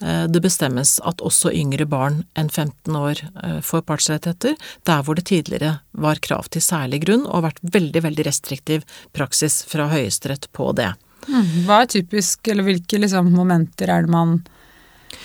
eh, 0.01 0.25
det 0.31 0.41
bestemmes 0.43 0.97
at 1.07 1.23
også 1.25 1.53
yngre 1.55 1.87
barn 1.89 2.23
enn 2.35 2.49
15 2.49 2.97
år 2.99 3.23
får 3.65 3.85
partsrettigheter, 3.87 4.57
der 4.87 5.05
hvor 5.05 5.17
det 5.17 5.27
tidligere 5.31 5.77
var 5.91 6.21
krav 6.23 6.49
til 6.51 6.63
særlig 6.65 7.03
grunn 7.05 7.27
og 7.27 7.45
vært 7.47 7.63
veldig, 7.63 8.03
veldig 8.09 8.27
restriktiv 8.27 8.85
praksis 9.15 9.61
fra 9.69 9.87
Høyesterett 9.93 10.49
på 10.55 10.71
det. 10.77 10.91
Mm. 11.29 11.63
Hva 11.65 11.83
er 11.83 11.93
typisk, 11.95 12.45
eller 12.51 12.67
hvilke 12.67 12.99
liksom, 13.01 13.31
momenter 13.33 13.89
er 13.89 14.05
det 14.05 14.13
man 14.13 14.37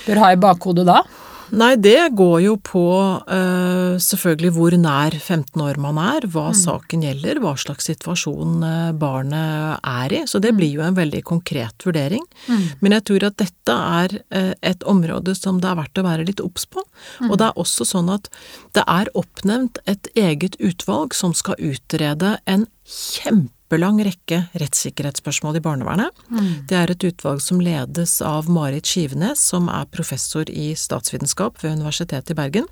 bør 0.06 0.22
ha 0.22 0.32
i 0.32 0.40
bakhodet 0.40 0.86
da? 0.88 1.02
Nei, 1.50 1.74
det 1.82 2.12
går 2.18 2.36
jo 2.44 2.54
på 2.62 2.84
uh, 3.26 3.98
selvfølgelig 4.02 4.52
hvor 4.54 4.76
nær 4.78 5.16
15 5.16 5.62
år 5.64 5.80
man 5.82 5.98
er, 6.02 6.26
hva 6.30 6.50
mm. 6.52 6.58
saken 6.60 7.04
gjelder, 7.06 7.40
hva 7.42 7.54
slags 7.58 7.88
situasjon 7.90 8.62
uh, 8.62 8.90
barnet 8.96 9.80
er 9.86 10.16
i. 10.20 10.22
Så 10.30 10.42
det 10.42 10.54
mm. 10.54 10.60
blir 10.60 10.74
jo 10.78 10.84
en 10.86 10.98
veldig 10.98 11.22
konkret 11.26 11.86
vurdering. 11.86 12.24
Mm. 12.46 12.66
Men 12.80 12.96
jeg 12.98 13.06
tror 13.10 13.28
at 13.30 13.38
dette 13.42 13.78
er 14.00 14.16
uh, 14.36 14.52
et 14.72 14.88
område 14.88 15.34
som 15.38 15.60
det 15.62 15.70
er 15.70 15.78
verdt 15.82 16.02
å 16.02 16.06
være 16.06 16.26
litt 16.30 16.44
obs 16.44 16.68
på. 16.70 16.84
Mm. 17.20 17.30
Og 17.30 17.38
det 17.40 17.48
er 17.50 17.62
også 17.66 17.88
sånn 17.88 18.12
at 18.14 18.30
det 18.78 18.86
er 18.86 19.12
oppnevnt 19.18 19.82
et 19.90 20.12
eget 20.18 20.58
utvalg 20.62 21.16
som 21.18 21.34
skal 21.36 21.58
utrede 21.58 22.38
en 22.50 22.68
kjempe 22.86 23.59
kjempelang 23.70 24.00
rekke 24.02 24.48
rettssikkerhetsspørsmål 24.58 25.56
i 25.56 25.62
barnevernet. 25.62 26.10
Mm. 26.28 26.66
Det 26.66 26.76
er 26.76 26.90
et 26.90 27.04
utvalg 27.04 27.40
som 27.40 27.60
ledes 27.60 28.20
av 28.20 28.48
Marit 28.50 28.84
Skivenes, 28.84 29.38
som 29.38 29.68
er 29.68 29.86
professor 29.86 30.44
i 30.50 30.74
statsvitenskap 30.74 31.62
ved 31.62 31.78
Universitetet 31.78 32.30
i 32.30 32.34
Bergen. 32.34 32.66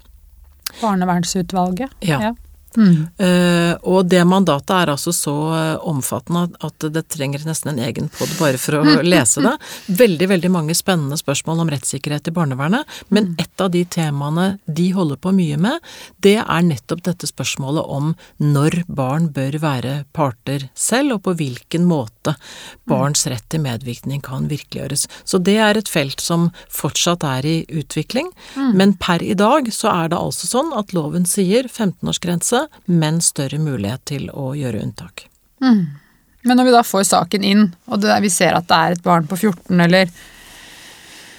Barnevernsutvalget. 0.80 1.90
Ja. 2.00 2.18
ja. 2.20 2.34
Mm. 2.76 3.06
Uh, 3.20 3.74
og 3.88 4.08
det 4.10 4.20
mandatet 4.28 4.74
er 4.74 4.92
altså 4.92 5.12
så 5.14 5.34
uh, 5.52 5.88
omfattende 5.88 6.46
at 6.64 6.88
det 6.92 7.04
trenger 7.10 7.46
nesten 7.48 7.72
en 7.72 7.80
egen 7.86 8.10
pod 8.12 8.30
bare 8.38 8.60
for 8.60 8.80
å 8.80 8.98
lese 9.04 9.42
det. 9.44 9.54
Veldig, 9.98 10.28
veldig 10.34 10.50
mange 10.52 10.76
spennende 10.76 11.18
spørsmål 11.20 11.64
om 11.64 11.72
rettssikkerhet 11.72 12.28
i 12.28 12.34
barnevernet, 12.36 12.88
men 13.08 13.30
mm. 13.30 13.38
et 13.44 13.64
av 13.64 13.72
de 13.74 13.84
temaene 13.88 14.48
de 14.66 14.90
holder 14.96 15.20
på 15.22 15.32
mye 15.36 15.58
med, 15.60 15.88
det 16.24 16.36
er 16.42 16.66
nettopp 16.66 17.04
dette 17.08 17.30
spørsmålet 17.30 17.88
om 17.88 18.12
når 18.42 18.82
barn 18.88 19.30
bør 19.34 19.58
være 19.62 19.94
parter 20.16 20.68
selv, 20.74 21.18
og 21.18 21.24
på 21.28 21.36
hvilken 21.40 21.86
måte 21.88 22.36
barns 22.88 23.24
rett 23.30 23.46
til 23.52 23.62
medvirkning 23.64 24.20
kan 24.24 24.48
virkeliggjøres. 24.50 25.06
Så 25.24 25.40
det 25.42 25.56
er 25.62 25.78
et 25.78 25.90
felt 25.90 26.20
som 26.22 26.50
fortsatt 26.72 27.24
er 27.26 27.48
i 27.48 27.56
utvikling, 27.68 28.30
mm. 28.56 28.72
men 28.76 28.94
per 29.00 29.24
i 29.24 29.36
dag 29.38 29.70
så 29.74 29.90
er 29.94 30.12
det 30.12 30.20
altså 30.20 30.50
sånn 30.50 30.74
at 30.76 30.92
loven 30.96 31.26
sier 31.28 31.68
15-årsgrense 31.68 32.57
men 32.86 33.22
større 33.24 33.60
mulighet 33.62 34.04
til 34.10 34.28
å 34.32 34.52
gjøre 34.58 34.82
unntak. 34.84 35.26
Mm. 35.64 35.84
Men 36.46 36.58
når 36.58 36.68
vi 36.68 36.74
da 36.74 36.82
får 36.86 37.06
saken 37.08 37.44
inn, 37.44 37.64
og 37.90 38.02
det, 38.02 38.16
vi 38.24 38.30
ser 38.32 38.56
at 38.56 38.68
det 38.70 38.78
er 38.78 38.96
et 38.96 39.04
barn 39.04 39.26
på 39.28 39.38
14, 39.38 39.80
eller 39.84 40.10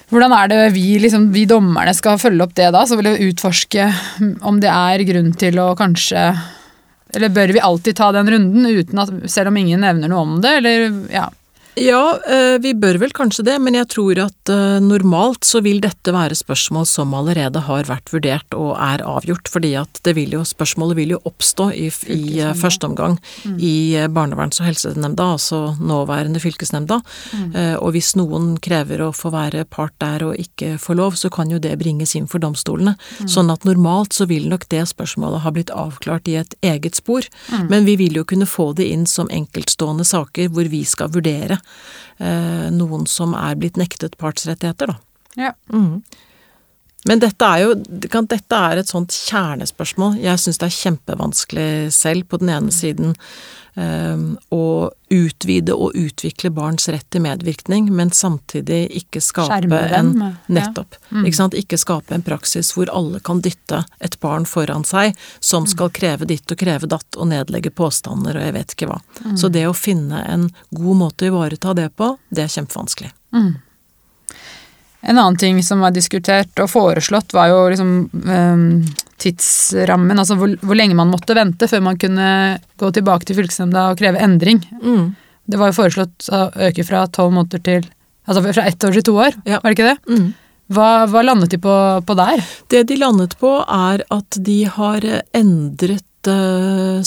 hvordan 0.09 0.33
er 0.33 0.49
det 0.49 0.61
vi, 0.73 0.85
liksom, 1.01 1.29
vi 1.33 1.45
dommerne 1.49 1.93
skal 1.93 2.19
følge 2.21 2.45
opp 2.45 2.55
det 2.57 2.71
da? 2.73 2.81
Så 2.87 2.97
vil 2.97 3.11
vi 3.13 3.29
utforske 3.29 3.89
om 4.47 4.57
det 4.61 4.71
er 4.73 5.05
grunn 5.05 5.33
til 5.37 5.59
å 5.61 5.75
kanskje 5.77 6.31
Eller 7.13 7.33
bør 7.33 7.53
vi 7.53 7.61
alltid 7.61 7.97
ta 7.97 8.11
den 8.13 8.29
runden, 8.29 8.65
uten 8.65 8.99
at, 9.01 9.13
selv 9.29 9.49
om 9.49 9.57
ingen 9.57 9.81
nevner 9.81 10.11
noe 10.11 10.25
om 10.25 10.35
det, 10.43 10.51
eller 10.59 10.83
ja. 11.13 11.23
Ja, 11.79 12.19
eh, 12.27 12.59
vi 12.59 12.73
bør 12.75 12.97
vel 12.99 13.13
kanskje 13.15 13.45
det, 13.47 13.55
men 13.63 13.77
jeg 13.77 13.87
tror 13.93 14.19
at 14.25 14.51
eh, 14.51 14.79
normalt 14.83 15.47
så 15.47 15.61
vil 15.63 15.79
dette 15.83 16.11
være 16.11 16.35
spørsmål 16.35 16.85
som 16.89 17.13
allerede 17.15 17.61
har 17.69 17.87
vært 17.87 18.11
vurdert 18.11 18.55
og 18.57 18.73
er 18.75 19.03
avgjort, 19.07 19.47
fordi 19.51 19.71
at 19.79 20.01
det 20.03 20.13
vil 20.17 20.35
jo, 20.35 20.43
spørsmålet 20.47 20.97
vil 20.99 21.13
jo 21.15 21.21
oppstå 21.29 21.69
i, 21.71 21.87
i 22.11 22.41
eh, 22.43 22.51
første 22.59 22.89
omgang 22.89 23.15
mm. 23.45 23.55
i 23.63 23.75
barneverns- 24.11 24.59
og 24.59 24.67
helsenemnda, 24.67 25.29
altså 25.37 25.61
nåværende 25.79 26.41
fylkesnemnda. 26.43 26.99
Mm. 27.31 27.55
Og 27.79 27.93
hvis 27.95 28.11
noen 28.17 28.51
krever 28.61 29.01
å 29.05 29.11
få 29.15 29.31
være 29.33 29.63
part 29.69 29.95
der 30.01 30.25
og 30.27 30.39
ikke 30.39 30.73
få 30.81 30.95
lov, 30.99 31.15
så 31.19 31.31
kan 31.33 31.51
jo 31.51 31.61
det 31.61 31.75
bringes 31.79 32.15
inn 32.17 32.27
for 32.29 32.43
domstolene. 32.43 32.95
Mm. 33.19 33.29
Sånn 33.31 33.53
at 33.53 33.67
normalt 33.67 34.15
så 34.17 34.27
vil 34.29 34.49
nok 34.51 34.67
det 34.73 34.83
spørsmålet 34.91 35.45
ha 35.45 35.53
blitt 35.55 35.73
avklart 35.73 36.27
i 36.27 36.37
et 36.41 36.55
eget 36.65 36.99
spor, 36.99 37.27
mm. 37.49 37.69
men 37.71 37.87
vi 37.87 37.95
vil 38.01 38.19
jo 38.19 38.27
kunne 38.27 38.49
få 38.49 38.71
det 38.77 38.89
inn 38.91 39.07
som 39.09 39.31
enkeltstående 39.31 40.07
saker 40.07 40.51
hvor 40.53 40.67
vi 40.71 40.83
skal 40.87 41.11
vurdere 41.13 41.59
noen 42.75 43.05
som 43.07 43.31
er 43.37 43.55
blitt 43.55 43.77
nektet 43.79 44.17
partsrettigheter, 44.19 44.91
da. 44.91 44.97
Ja. 45.39 45.53
Mm. 45.71 46.01
Men 47.07 47.21
dette 47.23 47.47
er 47.47 47.63
jo 47.63 47.75
dette 47.79 48.57
er 48.57 48.81
et 48.81 48.89
sånt 48.91 49.13
kjernespørsmål. 49.15 50.17
Jeg 50.19 50.41
syns 50.41 50.59
det 50.59 50.67
er 50.67 50.77
kjempevanskelig 50.81 51.69
selv, 51.95 52.27
på 52.27 52.41
den 52.41 52.51
ene 52.57 52.75
siden 52.75 53.15
Ehm, 53.79 54.33
å 54.49 54.89
utvide 55.09 55.73
og 55.77 55.95
utvikle 55.95 56.49
barns 56.53 56.89
rett 56.91 57.05
til 57.13 57.21
medvirkning, 57.23 57.87
men 57.95 58.11
samtidig 58.11 58.81
ikke 58.97 59.21
skape 59.23 59.79
en 59.95 60.11
Nettopp. 60.49 60.97
Ja. 60.97 61.15
Mm. 61.15 61.27
Ikke 61.29 61.37
sant. 61.37 61.55
Ikke 61.57 61.79
skape 61.79 62.15
en 62.17 62.25
praksis 62.25 62.73
hvor 62.75 62.91
alle 62.91 63.21
kan 63.23 63.43
dytte 63.45 63.83
et 64.03 64.17
barn 64.19 64.47
foran 64.49 64.83
seg 64.87 65.15
som 65.39 65.63
mm. 65.63 65.71
skal 65.75 65.93
kreve 65.95 66.27
ditt 66.29 66.51
og 66.51 66.59
kreve 66.59 66.89
datt 66.89 67.17
og 67.17 67.31
nedlegge 67.31 67.71
påstander 67.71 68.37
og 68.37 68.47
jeg 68.47 68.57
vet 68.57 68.75
ikke 68.75 68.91
hva. 68.91 68.99
Mm. 69.23 69.37
Så 69.39 69.53
det 69.53 69.65
å 69.69 69.77
finne 69.77 70.25
en 70.27 70.49
god 70.75 71.01
måte 71.05 71.27
å 71.27 71.31
ivareta 71.33 71.77
det 71.77 71.89
på, 71.95 72.11
det 72.33 72.45
er 72.45 72.55
kjempevanskelig. 72.57 73.13
Mm. 73.37 73.51
En 75.01 75.17
annen 75.17 75.37
ting 75.39 75.61
som 75.63 75.79
var 75.79 75.93
diskutert 75.95 76.59
og 76.59 76.67
foreslått, 76.73 77.31
var 77.33 77.51
jo 77.51 77.59
liksom 77.71 77.93
um, 78.11 78.65
tidsrammen. 79.21 80.19
Altså 80.19 80.35
hvor, 80.39 80.57
hvor, 80.59 80.75
lenge 80.75 80.97
man 80.97 81.11
måtte 81.11 81.37
vente 81.37 81.69
før 81.71 81.85
man 81.85 81.99
kunne 82.01 82.59
gå 82.79 82.91
tilbake 82.95 83.27
til 83.27 83.39
fylkesnemnda 83.39 83.89
og 83.91 84.01
kreve 84.01 84.19
endring. 84.23 84.59
Mm. 84.83 85.13
Det 85.49 85.61
var 85.61 85.71
jo 85.71 85.79
foreslått 85.79 86.27
å 86.35 86.49
øke 86.67 86.85
fra 86.87 87.05
tolv 87.07 87.35
måneder 87.37 87.65
til 87.65 87.89
Altså 88.29 88.43
fra 88.45 88.61
ett 88.69 88.83
år 88.85 88.93
til 88.93 89.01
to 89.07 89.13
år, 89.17 89.33
ja. 89.49 89.57
var 89.57 89.71
det 89.71 89.73
ikke 89.73 89.87
det? 89.87 90.13
Mm. 90.13 90.25
Hva, 90.75 90.89
hva, 91.09 91.23
landet 91.25 91.49
de 91.49 91.57
på, 91.63 91.75
på, 92.05 92.15
der? 92.19 92.43
Det 92.69 92.83
de 92.91 92.97
landet 93.01 93.31
på, 93.41 93.55
er 93.65 94.03
at 94.13 94.37
de 94.45 94.57
har 94.69 95.07
endret 95.33 96.29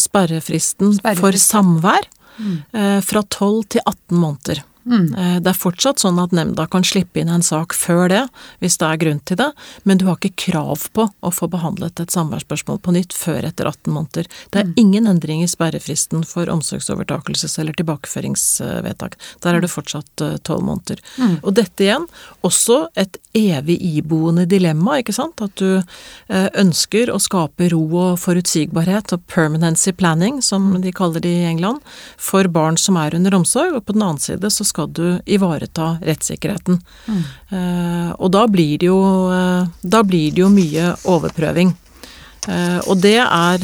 sperrefristen 0.03 0.97
Sperrefrist. 0.97 1.23
for 1.23 1.39
samvær 1.39 2.09
mm. 2.41 2.57
uh, 2.75 2.99
fra 3.07 3.23
12 3.23 3.63
til 3.77 3.85
18 3.87 4.19
måneder. 4.19 4.65
Mm. 4.85 5.15
Eh, 5.15 5.37
det 5.43 5.53
er 5.53 5.59
fortsatt 5.59 6.03
sånn 6.03 6.19
at 6.23 6.35
nemnda 6.35 6.67
kan 6.71 6.85
slippe 6.87 7.21
inn 7.23 7.31
en 7.33 7.45
sak 7.45 7.75
før 7.77 8.09
det, 8.11 8.23
hvis 8.63 8.79
det 8.81 8.89
er 8.89 9.01
grunn 9.03 9.21
til 9.29 9.39
det, 9.39 9.49
men 9.89 10.01
du 10.01 10.07
har 10.09 10.19
ikke 10.19 10.49
krav 10.49 10.89
på 10.97 11.09
å 11.09 11.33
få 11.35 11.49
behandlet 11.53 12.03
et 12.03 12.15
samværsspørsmål 12.15 12.81
på 12.83 12.95
nytt 12.97 13.17
før 13.17 13.47
etter 13.49 13.71
18 13.71 13.93
måneder. 13.95 14.31
Det 14.51 14.63
er 14.63 14.71
mm. 14.71 14.75
ingen 14.83 15.11
endring 15.11 15.45
i 15.45 15.51
sperrefristen 15.51 16.27
for 16.29 16.51
omsorgsovertakelses- 16.53 17.59
eller 17.63 17.77
tilbakeføringsvedtak. 17.79 19.19
Der 19.45 19.59
er 19.59 19.65
det 19.65 19.73
fortsatt 19.73 20.11
12 20.19 20.57
eh, 20.57 20.65
måneder. 20.67 21.03
Mm. 21.19 21.37
Og 21.43 21.55
dette 21.59 21.87
igjen, 21.87 22.09
også 22.43 22.87
et 22.99 23.19
evig 23.39 23.79
iboende 23.81 24.45
dilemma, 24.51 24.99
ikke 25.01 25.15
sant, 25.17 25.41
at 25.45 25.55
du 25.61 25.79
eh, 25.79 26.49
ønsker 26.59 27.13
å 27.13 27.21
skape 27.23 27.71
ro 27.73 27.85
og 28.03 28.21
forutsigbarhet 28.23 29.15
og 29.15 29.25
permanency 29.31 29.95
planning, 29.97 30.43
som 30.45 30.73
de 30.83 30.93
kaller 30.95 31.23
det 31.25 31.33
i 31.43 31.47
England, 31.49 31.81
for 32.21 32.49
barn 32.53 32.79
som 32.81 32.99
er 33.01 33.17
under 33.17 33.39
omsorg, 33.39 33.77
og 33.77 33.87
på 33.87 33.97
den 33.97 34.05
annen 34.05 34.23
side 34.23 34.51
så 34.53 34.67
skal 34.73 34.91
du 34.91 35.07
ivareta 35.29 35.97
rettssikkerheten. 36.03 36.81
Mm. 37.07 37.23
Eh, 37.53 38.11
og 38.17 38.33
da 38.35 38.47
blir 38.51 38.81
det 38.81 38.89
jo 38.89 38.99
uh, 39.31 39.69
Da 39.83 40.03
blir 40.07 40.33
det 40.33 40.43
jo 40.43 40.51
mye 40.53 40.93
overprøving. 41.09 41.73
Eh, 42.51 42.79
og 42.91 42.99
det 42.99 43.21
er 43.23 43.61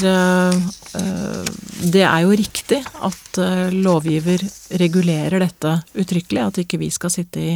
Det 1.79 2.03
er 2.03 2.21
jo 2.23 2.37
riktig 2.37 2.79
at 3.07 3.39
lovgiver 3.75 4.43
regulerer 4.81 5.41
dette 5.43 5.73
uttrykkelig, 5.95 6.43
at 6.43 6.59
ikke 6.63 6.81
vi 6.81 6.89
skal 6.91 7.13
sitte 7.13 7.41
i, 7.41 7.53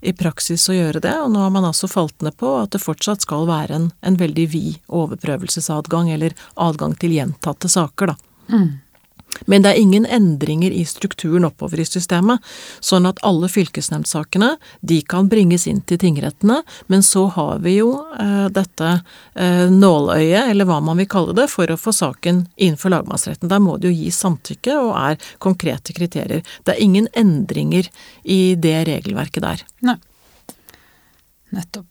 i, 0.00 0.12
praksis 0.14 0.68
og 0.70 0.78
gjøre 0.78 1.02
det. 1.02 1.14
Og 1.22 1.32
nå 1.34 1.42
har 1.42 1.50
man 1.54 1.66
altså 1.66 1.90
falt 1.90 2.22
ned 2.22 2.36
på 2.38 2.52
at 2.60 2.70
det 2.74 2.82
fortsatt 2.82 3.26
skal 3.26 3.48
være 3.50 3.74
en, 3.74 3.88
en 4.06 4.18
veldig 4.20 4.46
vid 4.54 4.78
overprøvelsesadgang, 4.86 6.12
eller 6.14 6.36
adgang 6.54 6.94
til 6.94 7.16
gjentatte 7.18 7.70
saker, 7.72 8.14
da. 8.14 8.16
Mm. 8.54 8.68
Men 9.44 9.64
det 9.64 9.72
er 9.72 9.80
ingen 9.80 10.06
endringer 10.06 10.72
i 10.72 10.84
strukturen 10.88 11.46
oppover 11.48 11.80
i 11.80 11.86
systemet, 11.88 12.42
sånn 12.80 13.08
at 13.08 13.20
alle 13.26 13.50
fylkesnemndsakene 13.52 14.54
de 14.80 15.00
kan 15.08 15.28
bringes 15.32 15.66
inn 15.70 15.82
til 15.86 16.00
tingrettene, 16.02 16.62
men 16.92 17.04
så 17.06 17.26
har 17.36 17.60
vi 17.64 17.76
jo 17.78 17.90
eh, 18.18 18.46
dette 18.54 18.92
eh, 19.34 19.66
nåløyet, 19.72 20.52
eller 20.52 20.68
hva 20.68 20.80
man 20.84 21.00
vil 21.02 21.10
kalle 21.10 21.36
det, 21.36 21.48
for 21.52 21.70
å 21.70 21.78
få 21.80 21.94
saken 21.96 22.46
innenfor 22.56 22.94
lagmannsretten. 22.94 23.50
Der 23.52 23.62
må 23.62 23.76
det 23.80 23.92
jo 23.92 23.98
gis 23.98 24.20
samtykke 24.22 24.78
og 24.80 24.94
er 25.00 25.20
konkrete 25.42 25.96
kriterier. 25.96 26.44
Det 26.64 26.76
er 26.76 26.82
ingen 26.82 27.10
endringer 27.16 27.90
i 28.22 28.40
det 28.58 28.78
regelverket 28.88 29.44
der. 29.44 29.66
Nei. 29.86 29.98
Nettopp. 31.56 31.86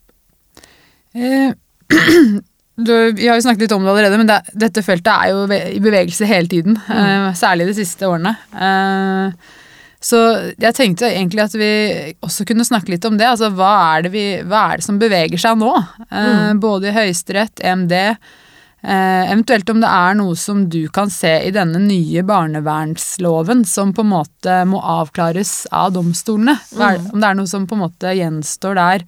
Eh, 1.16 1.54
du, 2.76 3.12
vi 3.12 3.28
har 3.28 3.38
jo 3.38 3.44
snakket 3.46 3.66
litt 3.66 3.76
om 3.76 3.86
det 3.86 3.92
allerede, 3.94 4.18
men 4.20 4.30
det, 4.30 4.42
dette 4.66 4.84
feltet 4.84 5.12
er 5.14 5.32
jo 5.32 5.46
i 5.48 5.80
bevegelse 5.84 6.28
hele 6.28 6.50
tiden. 6.52 6.76
Mm. 6.90 6.98
Uh, 6.98 7.28
særlig 7.38 7.70
de 7.70 7.76
siste 7.78 8.08
årene. 8.10 8.36
Uh, 8.52 9.62
så 10.04 10.20
jeg 10.62 10.76
tenkte 10.76 11.08
egentlig 11.08 11.46
at 11.46 11.56
vi 11.58 11.70
også 12.26 12.46
kunne 12.46 12.68
snakke 12.68 12.92
litt 12.92 13.06
om 13.08 13.16
det. 13.18 13.30
Altså 13.30 13.48
hva 13.56 13.72
er 13.96 14.06
det, 14.06 14.12
vi, 14.14 14.26
hva 14.44 14.66
er 14.70 14.82
det 14.82 14.86
som 14.86 15.00
beveger 15.02 15.40
seg 15.42 15.62
nå? 15.62 15.72
Uh, 16.10 16.18
mm. 16.18 16.60
Både 16.64 16.92
i 16.92 16.98
Høyesterett, 16.98 17.64
EMD. 17.64 17.96
eventuelt 18.86 19.72
om 19.72 19.80
det 19.82 19.90
er 19.90 20.18
noe 20.20 20.36
som 20.38 20.68
du 20.70 20.84
kan 20.94 21.10
se 21.10 21.32
i 21.48 21.54
denne 21.56 21.80
nye 21.82 22.22
barnevernsloven 22.28 23.64
som 23.66 23.96
på 23.96 24.04
en 24.04 24.12
måte 24.12 24.60
må 24.68 24.84
avklares 24.84 25.64
av 25.72 25.96
domstolene. 25.96 26.60
Mm. 26.76 27.08
Om 27.14 27.24
det 27.24 27.32
er 27.32 27.40
noe 27.40 27.50
som 27.50 27.66
på 27.66 27.80
en 27.80 27.86
måte 27.88 28.14
gjenstår 28.20 28.78
der 28.78 29.08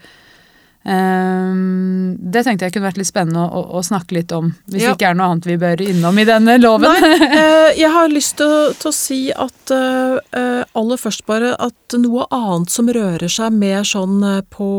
det 0.88 2.44
tenkte 2.46 2.68
jeg 2.68 2.74
kunne 2.76 2.88
vært 2.88 3.00
litt 3.02 3.10
spennende 3.10 3.42
å, 3.44 3.60
å, 3.60 3.80
å 3.80 3.84
snakke 3.84 4.16
litt 4.16 4.32
om, 4.32 4.54
hvis 4.72 4.86
ja. 4.86 4.94
det 4.94 5.02
ikke 5.02 5.10
er 5.10 5.18
noe 5.20 5.34
annet 5.34 5.48
vi 5.50 5.58
bør 5.60 5.84
innom 5.84 6.22
i 6.22 6.26
denne 6.28 6.56
loven. 6.62 6.88
Nei, 6.88 7.28
uh, 7.34 7.72
jeg 7.82 7.92
har 7.92 8.08
lyst 8.12 8.38
til, 8.40 8.72
til 8.80 8.92
å 8.92 8.96
si 8.96 9.20
at 9.36 9.74
uh, 9.76 10.64
aller 10.80 11.02
først 11.02 11.26
bare 11.28 11.52
at 11.60 11.98
noe 12.00 12.30
annet 12.32 12.72
som 12.72 12.88
rører 12.88 13.32
seg 13.32 13.56
mer 13.56 13.84
sånn 13.88 14.24
på 14.54 14.70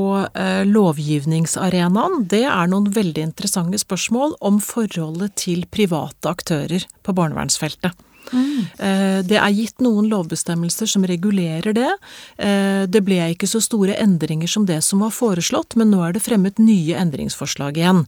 lovgivningsarenaen, 0.69 2.25
det 2.31 2.45
er 2.49 2.73
noen 2.73 2.89
veldig 2.95 3.29
interessante 3.31 3.81
spørsmål 3.81 4.37
om 4.45 4.61
forholdet 4.65 5.37
til 5.45 5.65
private 5.73 6.33
aktører 6.33 6.85
på 7.05 7.17
barnevernsfeltet. 7.17 7.97
Mm. 8.33 9.25
Det 9.29 9.39
er 9.39 9.55
gitt 9.55 9.83
noen 9.85 10.09
lovbestemmelser 10.11 10.89
som 10.91 11.05
regulerer 11.09 11.75
det. 11.77 11.91
Eh, 12.37 12.85
det 12.91 13.03
ble 13.07 13.19
ikke 13.33 13.49
så 13.51 13.61
store 13.63 13.97
endringer 14.01 14.51
som 14.51 14.67
det 14.69 14.81
som 14.87 15.03
var 15.05 15.15
foreslått, 15.15 15.77
men 15.79 15.91
nå 15.93 16.03
er 16.07 16.17
det 16.17 16.25
fremmet 16.25 16.61
nye 16.63 16.97
endringsforslag 16.99 17.79
igjen. 17.81 18.05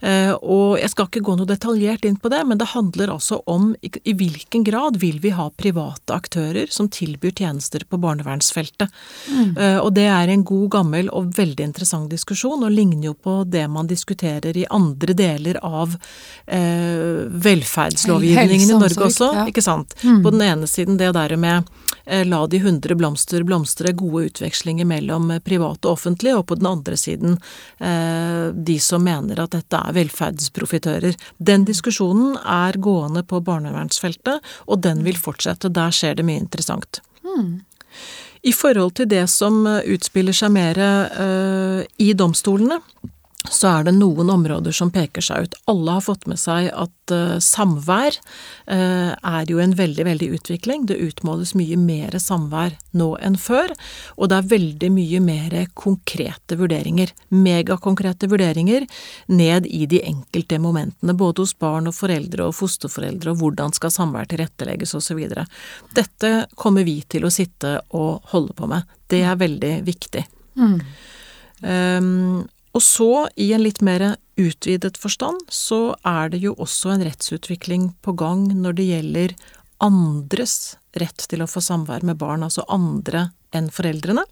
Eh, 0.00 0.32
og 0.40 0.78
jeg 0.80 0.92
skal 0.92 1.08
ikke 1.08 1.24
gå 1.26 1.36
noe 1.38 1.48
detaljert 1.48 2.06
inn 2.08 2.18
på 2.20 2.32
det, 2.32 2.42
men 2.48 2.60
det 2.60 2.70
handler 2.74 3.14
altså 3.16 3.40
om 3.50 3.72
i 3.80 4.14
hvilken 4.16 4.64
grad 4.66 5.00
vil 5.00 5.20
vi 5.22 5.34
ha 5.36 5.48
private 5.50 6.16
aktører 6.16 6.70
som 6.72 6.90
tilbyr 6.92 7.34
tjenester 7.36 7.84
på 7.88 8.00
barnevernsfeltet. 8.00 8.90
Mm. 9.30 9.54
Og 9.84 9.90
det 9.94 10.06
er 10.10 10.30
en 10.30 10.44
god, 10.46 10.66
gammel 10.72 11.08
og 11.14 11.32
veldig 11.36 11.64
interessant 11.64 12.10
diskusjon, 12.10 12.64
og 12.64 12.72
ligner 12.74 13.10
jo 13.10 13.14
på 13.14 13.40
det 13.48 13.64
man 13.70 13.88
diskuterer 13.90 14.56
i 14.56 14.66
andre 14.70 15.14
deler 15.16 15.58
av 15.64 15.94
eh, 16.46 17.26
velferdslovgivningen 17.48 18.74
i 18.74 18.78
Norge 18.78 19.08
også. 19.08 19.30
Ja 19.36 19.46
ikke 19.60 19.68
sant. 19.68 19.94
Mm. 20.02 20.22
På 20.24 20.32
den 20.32 20.42
ene 20.42 20.66
siden 20.66 20.98
det 21.00 21.12
der 21.16 21.36
med 21.36 21.68
eh, 22.04 22.24
la 22.26 22.46
de 22.46 22.60
hundre 22.60 22.96
blomster 22.96 23.44
blomstre, 23.44 23.92
gode 23.92 24.30
utvekslinger 24.30 24.88
mellom 24.88 25.32
private 25.44 25.88
og 25.88 25.98
offentlige, 25.98 26.38
og 26.38 26.46
på 26.48 26.58
den 26.60 26.70
andre 26.70 26.96
siden 26.96 27.36
eh, 27.78 28.50
de 28.54 28.78
som 28.80 29.04
mener 29.04 29.40
at 29.42 29.54
dette 29.56 29.76
er 29.76 29.96
velferdsprofitører. 29.96 31.18
Den 31.38 31.66
diskusjonen 31.68 32.38
er 32.40 32.80
gående 32.80 33.22
på 33.22 33.42
barnevernsfeltet, 33.44 34.40
og 34.66 34.82
den 34.82 35.04
vil 35.06 35.20
fortsette. 35.20 35.72
Der 35.72 35.94
skjer 35.94 36.16
det 36.18 36.26
mye 36.26 36.40
interessant. 36.40 37.02
Mm. 37.24 37.60
I 38.42 38.52
forhold 38.56 38.94
til 38.96 39.08
det 39.10 39.26
som 39.28 39.66
utspiller 39.68 40.32
seg 40.32 40.54
mer 40.54 40.78
i 42.00 42.12
domstolene, 42.16 42.78
så 43.48 43.70
er 43.70 43.86
det 43.86 43.94
noen 43.96 44.28
områder 44.28 44.74
som 44.74 44.90
peker 44.92 45.24
seg 45.24 45.46
ut. 45.46 45.54
Alle 45.70 45.94
har 45.96 46.04
fått 46.04 46.26
med 46.28 46.36
seg 46.38 46.66
at 46.76 47.14
uh, 47.14 47.38
samvær 47.40 48.18
uh, 48.68 49.16
er 49.16 49.48
jo 49.48 49.62
en 49.62 49.72
veldig, 49.78 50.04
veldig 50.04 50.28
utvikling. 50.36 50.84
Det 50.90 50.98
utmåles 51.00 51.54
mye 51.56 51.78
mer 51.80 52.18
samvær 52.20 52.76
nå 53.00 53.08
enn 53.24 53.38
før, 53.40 53.72
og 54.20 54.28
det 54.28 54.36
er 54.36 54.50
veldig 54.52 54.92
mye 54.92 55.22
mer 55.24 55.56
konkrete 55.72 56.60
vurderinger. 56.60 57.14
Megakonkrete 57.32 58.28
vurderinger 58.28 58.84
ned 59.32 59.70
i 59.72 59.86
de 59.88 60.02
enkelte 60.04 60.60
momentene, 60.60 61.16
både 61.16 61.46
hos 61.46 61.56
barn 61.56 61.88
og 61.88 61.96
foreldre 61.96 62.50
og 62.50 62.58
fosterforeldre, 62.60 63.32
og 63.32 63.40
hvordan 63.40 63.72
skal 63.72 63.94
samvær 63.96 64.28
tilrettelegges 64.28 64.92
osv. 65.00 65.24
Dette 65.96 66.34
kommer 66.60 66.84
vi 66.84 67.00
til 67.08 67.24
å 67.24 67.32
sitte 67.32 67.78
og 67.96 68.32
holde 68.34 68.52
på 68.60 68.68
med. 68.68 68.96
Det 69.08 69.24
er 69.24 69.40
veldig 69.40 69.74
viktig. 69.88 70.28
Mm. 70.60 70.80
Um, 71.60 72.48
og 72.76 72.82
så, 72.84 73.28
i 73.34 73.50
en 73.54 73.64
litt 73.64 73.80
mer 73.82 74.14
utvidet 74.40 74.96
forstand, 75.00 75.42
så 75.50 75.96
er 76.06 76.30
det 76.32 76.42
jo 76.44 76.54
også 76.54 76.94
en 76.94 77.04
rettsutvikling 77.06 77.90
på 78.04 78.14
gang 78.18 78.46
når 78.54 78.78
det 78.78 78.86
gjelder 78.90 79.34
andres 79.82 80.76
rett 81.00 81.26
til 81.30 81.42
å 81.42 81.48
få 81.50 81.62
samvær 81.64 82.04
med 82.06 82.20
barn, 82.20 82.44
altså 82.46 82.66
andre 82.70 83.30
enn 83.56 83.70
foreldrene. 83.74 84.22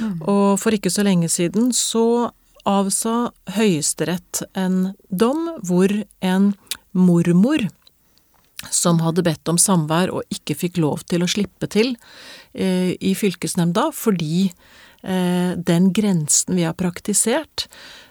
Mm. 0.00 0.20
Og 0.28 0.60
for 0.60 0.76
ikke 0.76 0.92
så 0.92 1.04
lenge 1.06 1.30
siden 1.32 1.70
så 1.76 2.30
avsa 2.68 3.30
Høyesterett 3.56 4.42
en 4.58 4.92
dom 5.08 5.46
hvor 5.64 5.92
en 6.20 6.52
mormor 6.92 7.64
som 8.68 9.00
hadde 9.00 9.24
bedt 9.24 9.48
om 9.48 9.56
samvær 9.60 10.12
og 10.12 10.34
ikke 10.34 10.58
fikk 10.66 10.80
lov 10.82 11.06
til 11.08 11.24
å 11.24 11.30
slippe 11.30 11.68
til 11.72 11.94
eh, 12.52 12.92
i 13.00 13.14
fylkesnemnda 13.16 13.88
fordi 13.96 14.50
den 15.02 15.92
grensen 15.96 16.58
vi 16.58 16.66
har 16.66 16.76
praktisert 16.78 17.68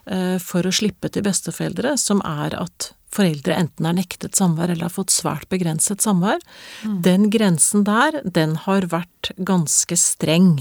eh, 0.09 0.37
for 0.41 0.65
å 0.65 0.73
slippe 0.73 1.11
til 1.13 1.25
besteforeldre, 1.27 1.95
som 2.01 2.23
er 2.25 2.55
at 2.57 2.91
foreldre 3.13 3.55
enten 3.57 3.87
har 3.89 3.97
nektet 3.97 4.37
samvær 4.37 4.69
eller 4.69 4.87
har 4.87 4.93
fått 4.93 5.13
svært 5.13 5.49
begrenset 5.49 6.03
samvær, 6.05 6.41
mm. 6.85 6.99
den 7.05 7.29
grensen 7.33 7.85
der, 7.87 8.21
den 8.25 8.55
har 8.65 8.89
vært 8.91 9.31
ganske 9.37 9.97
streng. 9.97 10.59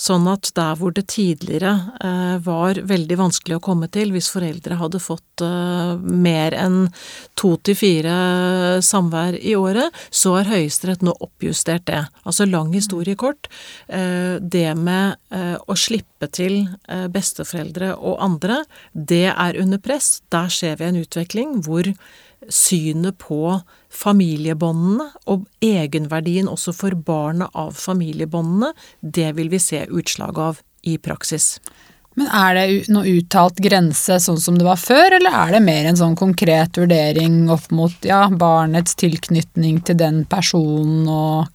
Sånn 0.00 0.24
at 0.32 0.48
der 0.56 0.78
hvor 0.80 0.94
det 0.96 1.10
tidligere 1.12 1.74
eh, 2.00 2.36
var 2.40 2.78
veldig 2.88 3.18
vanskelig 3.20 3.58
å 3.58 3.64
komme 3.64 3.88
til 3.92 4.14
hvis 4.14 4.30
foreldre 4.32 4.78
hadde 4.80 5.00
fått 5.02 5.44
eh, 5.44 5.92
mer 6.00 6.56
enn 6.56 6.86
to 7.36 7.52
til 7.68 7.76
fire 7.76 8.14
samvær 8.84 9.36
i 9.36 9.52
året, 9.60 9.92
så 10.08 10.38
har 10.38 10.48
Høyesterett 10.48 11.04
nå 11.04 11.12
oppjustert 11.20 11.84
det. 11.90 12.00
Altså 12.24 12.48
lang 12.48 12.72
historie 12.72 13.18
kort. 13.20 13.50
Eh, 13.88 14.40
det 14.40 14.70
med 14.78 15.18
å 15.30 15.74
slippe 15.78 16.26
til 16.32 16.56
besteforeldre 17.12 17.92
og 17.96 18.18
andre, 18.22 18.60
det 18.92 19.28
er 19.30 19.58
under 19.60 19.80
press. 19.82 20.20
Der 20.32 20.50
ser 20.52 20.78
vi 20.80 20.88
en 20.88 20.98
utvikling 21.00 21.60
hvor 21.66 21.88
synet 22.48 23.18
på 23.20 23.60
familiebåndene, 23.90 25.10
og 25.26 25.46
egenverdien 25.64 26.48
også 26.50 26.74
for 26.76 26.94
barna 26.94 27.50
av 27.58 27.74
familiebåndene, 27.78 28.72
det 29.00 29.32
vil 29.38 29.50
vi 29.52 29.60
se 29.62 29.84
utslag 29.90 30.38
av 30.38 30.60
i 30.86 30.96
praksis. 31.02 31.58
Men 32.18 32.26
er 32.34 32.56
det 32.56 32.92
noe 32.92 33.06
uttalt 33.20 33.60
grense 33.62 34.18
sånn 34.22 34.40
som 34.42 34.56
det 34.58 34.66
var 34.66 34.80
før, 34.80 35.16
eller 35.20 35.36
er 35.44 35.54
det 35.54 35.62
mer 35.64 35.86
en 35.88 35.98
sånn 35.98 36.18
konkret 36.18 36.78
vurdering 36.80 37.44
opp 37.52 37.70
mot 37.74 38.06
ja, 38.06 38.24
barnets 38.28 38.98
tilknytning 38.98 39.80
til 39.86 39.98
den 40.00 40.24
personen 40.30 41.06
og 41.08 41.48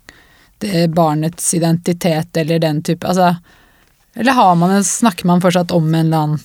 barnets 0.95 1.53
identitet 1.53 2.37
eller 2.37 2.59
den 2.63 2.79
type 2.81 3.07
Altså 3.07 3.35
Eller 4.15 4.55
man, 4.55 4.83
snakker 4.83 5.27
man 5.27 5.41
fortsatt 5.43 5.71
om 5.75 5.89
en 5.93 6.05
eller 6.05 6.17
annen 6.17 6.39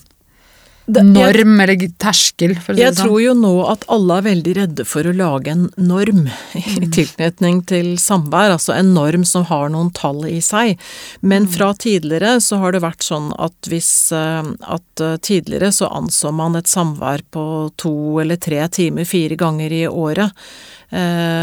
norm 0.87 1.59
jeg, 1.59 1.69
eller 1.69 1.91
terskel, 2.01 2.55
for 2.57 2.73
å 2.73 2.77
si 2.77 2.81
det 2.81 2.87
sånn? 2.87 2.97
Jeg 2.97 2.97
tror 2.99 3.19
jo 3.21 3.35
nå 3.37 3.51
at 3.69 3.85
alle 3.93 4.17
er 4.17 4.25
veldig 4.27 4.55
redde 4.57 4.85
for 4.87 5.07
å 5.07 5.13
lage 5.15 5.53
en 5.53 5.67
norm 5.77 6.25
i 6.57 6.63
mm. 6.63 6.89
tilknytning 6.97 7.61
til 7.69 7.93
samvær, 8.01 8.55
altså 8.57 8.75
en 8.75 8.93
norm 8.95 9.25
som 9.27 9.45
har 9.51 9.71
noen 9.73 9.93
tall 9.97 10.25
i 10.29 10.39
seg. 10.45 10.81
Men 11.21 11.47
mm. 11.47 11.53
fra 11.55 11.71
tidligere 11.77 12.35
så 12.43 12.61
har 12.63 12.75
det 12.75 12.83
vært 12.83 13.05
sånn 13.07 13.31
at 13.41 13.71
hvis 13.71 13.91
eh, 14.15 14.51
at 14.73 15.05
eh, 15.05 15.17
tidligere 15.21 15.71
så 15.75 15.91
anså 15.91 16.33
man 16.35 16.57
et 16.59 16.71
samvær 16.71 17.25
på 17.31 17.45
to 17.81 17.95
eller 18.23 18.41
tre 18.41 18.65
timer 18.73 19.07
fire 19.07 19.37
ganger 19.39 19.73
i 19.81 19.85
året 19.87 20.35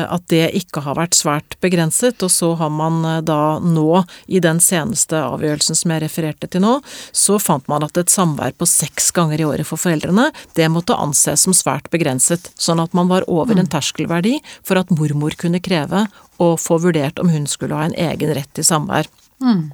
at 0.08 0.24
det 0.28 0.50
ikke 0.58 0.82
har 0.84 0.98
vært 0.98 1.16
svært 1.16 1.56
begrenset, 1.64 2.20
og 2.24 2.30
så 2.32 2.52
har 2.60 2.72
man 2.74 3.00
eh, 3.04 3.20
da 3.26 3.58
nå, 3.62 4.02
i 4.26 4.42
den 4.44 4.60
seneste 4.62 5.20
avgjørelsen 5.20 5.78
som 5.78 5.94
jeg 5.94 6.04
refererte 6.04 6.50
til 6.50 6.64
nå, 6.64 6.74
så 7.12 7.38
fant 7.42 7.66
man 7.70 7.86
at 7.86 7.98
et 8.00 8.12
samvær 8.12 8.56
på 8.58 8.68
seks 8.68 9.10
ganger 9.16 9.40
i 9.40 9.48
året 9.48 9.68
for 9.68 9.80
foreldrene, 9.80 10.28
det 10.58 10.68
måtte 10.72 10.96
anses 10.98 11.46
som 11.46 11.56
svært 11.56 11.90
begrenset, 11.94 12.52
sånn 12.58 12.82
at 12.82 12.96
man 12.96 13.10
var 13.10 13.26
over 13.30 13.56
en 13.56 13.66
mm. 13.68 13.72
terskelverdi 13.74 14.38
for 14.66 14.80
at 14.80 14.92
mormor 14.94 15.36
kunne 15.38 15.62
kreve 15.64 16.06
å 16.38 16.54
få 16.60 16.78
vurdert 16.82 17.18
om 17.22 17.32
hun 17.32 17.48
skulle 17.50 17.78
ha 17.78 17.88
en 17.88 17.96
egen 17.98 18.34
rett 18.36 18.50
til 18.56 18.66
samvær. 18.66 19.10
Mm. 19.42 19.70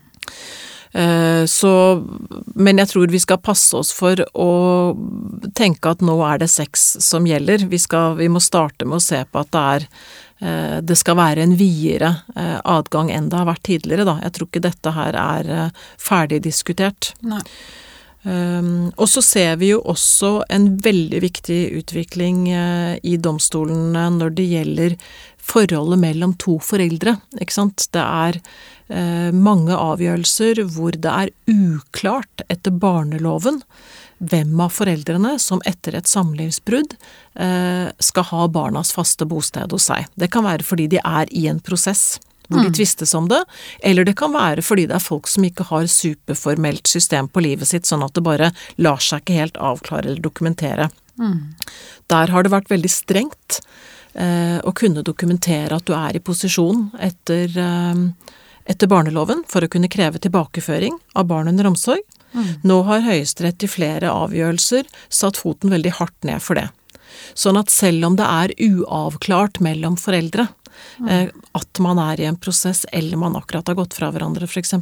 Eh, 0.95 1.45
så 1.45 2.05
Men 2.55 2.79
jeg 2.79 2.89
tror 2.93 3.11
vi 3.11 3.21
skal 3.21 3.43
passe 3.43 3.75
oss 3.77 3.91
for 3.95 4.21
å 4.39 4.51
tenke 5.59 5.91
at 5.91 6.05
nå 6.05 6.15
er 6.23 6.39
det 6.45 6.51
sex 6.53 6.85
som 7.03 7.27
gjelder. 7.27 7.67
Vi, 7.71 7.81
skal, 7.83 8.15
vi 8.21 8.31
må 8.31 8.43
starte 8.43 8.87
med 8.87 9.01
å 9.01 9.05
se 9.05 9.25
på 9.27 9.43
at 9.43 9.51
det 9.55 9.65
er 9.75 9.87
eh, 10.39 10.77
det 10.87 10.99
skal 11.01 11.19
være 11.19 11.43
en 11.43 11.57
videre 11.59 12.13
eh, 12.37 12.59
adgang 12.63 13.11
enn 13.11 13.31
det 13.33 13.41
har 13.41 13.51
vært 13.51 13.67
tidligere, 13.67 14.07
da. 14.07 14.21
Jeg 14.23 14.37
tror 14.37 14.51
ikke 14.51 14.69
dette 14.69 14.95
her 14.95 15.19
er 15.19 15.57
ferdig 15.99 16.45
diskutert. 16.47 17.15
Nei. 17.27 17.43
Um, 18.25 18.87
og 18.97 19.05
så 19.13 19.21
ser 19.21 19.59
vi 19.61 19.69
jo 19.75 19.83
også 19.85 20.47
en 20.49 20.71
veldig 20.81 21.19
viktig 21.21 21.59
utvikling 21.77 22.47
i 22.49 23.19
domstolene 23.21 24.07
når 24.15 24.33
det 24.39 24.47
gjelder 24.49 24.95
forholdet 25.45 26.01
mellom 26.01 26.33
to 26.41 26.59
foreldre, 26.65 27.19
ikke 27.41 27.57
sant. 27.57 27.89
Det 27.95 28.03
er 28.03 28.41
Eh, 28.93 29.33
mange 29.33 29.73
avgjørelser 29.73 30.59
hvor 30.75 30.93
det 30.93 31.09
er 31.09 31.31
uklart 31.49 32.43
etter 32.53 32.75
barneloven 32.77 33.63
hvem 34.21 34.61
av 34.61 34.75
foreldrene 34.77 35.39
som 35.41 35.63
etter 35.65 35.97
et 35.97 36.09
samlivsbrudd 36.11 36.93
eh, 36.93 37.89
skal 37.97 38.29
ha 38.29 38.43
barnas 38.53 38.93
faste 38.93 39.25
bosted 39.25 39.73
hos 39.73 39.89
seg. 39.89 40.05
Det 40.21 40.29
kan 40.33 40.45
være 40.45 40.69
fordi 40.69 40.91
de 40.93 41.01
er 41.01 41.33
i 41.33 41.47
en 41.49 41.63
prosess 41.65 42.19
hvor 42.51 42.61
de 42.61 42.69
mm. 42.69 42.77
tvistes 42.77 43.15
om 43.17 43.25
det, 43.31 43.41
eller 43.89 44.05
det 44.05 44.19
kan 44.21 44.35
være 44.35 44.61
fordi 44.61 44.85
det 44.91 44.99
er 44.99 45.07
folk 45.07 45.31
som 45.33 45.47
ikke 45.49 45.65
har 45.71 45.89
superformelt 45.89 46.85
system 46.85 47.31
på 47.33 47.41
livet 47.41 47.71
sitt, 47.71 47.89
sånn 47.89 48.05
at 48.05 48.13
det 48.13 48.27
bare 48.27 48.51
lar 48.77 49.01
seg 49.01 49.25
ikke 49.25 49.39
helt 49.39 49.57
avklare 49.57 50.11
eller 50.11 50.21
dokumentere. 50.21 50.91
Mm. 51.17 51.57
Der 52.13 52.35
har 52.37 52.45
det 52.45 52.53
vært 52.53 52.69
veldig 52.69 52.93
strengt 52.93 53.63
å 54.15 54.73
kunne 54.79 55.03
dokumentere 55.03 55.75
at 55.75 55.87
du 55.89 55.95
er 55.97 56.15
i 56.15 56.23
posisjon 56.23 56.87
etter 57.03 57.51
eh, 57.59 58.03
etter 58.65 58.89
barneloven 58.89 59.45
for 59.49 59.65
å 59.65 59.71
kunne 59.71 59.91
kreve 59.93 60.21
tilbakeføring 60.23 60.97
av 61.19 61.29
barn 61.29 61.51
under 61.51 61.69
omsorg. 61.69 62.03
Mm. 62.33 62.47
Nå 62.67 62.81
har 62.89 63.05
Høyesterett 63.05 63.63
i 63.63 63.71
flere 63.71 64.11
avgjørelser 64.11 64.89
satt 65.13 65.39
foten 65.39 65.75
veldig 65.75 65.95
hardt 66.01 66.27
ned 66.27 66.43
for 66.43 66.59
det. 66.59 66.69
Sånn 67.39 67.59
at 67.61 67.71
selv 67.71 68.09
om 68.09 68.17
det 68.19 68.27
er 68.27 68.55
uavklart 68.65 69.61
mellom 69.63 69.99
foreldre, 70.01 70.49
mm. 70.99 71.09
eh, 71.09 71.29
at 71.55 71.83
man 71.85 72.01
er 72.03 72.21
i 72.21 72.29
en 72.31 72.41
prosess 72.41 72.83
eller 72.93 73.21
man 73.21 73.37
akkurat 73.39 73.69
har 73.71 73.79
gått 73.79 73.95
fra 73.99 74.11
hverandre 74.15 74.49
f.eks., 74.49 74.75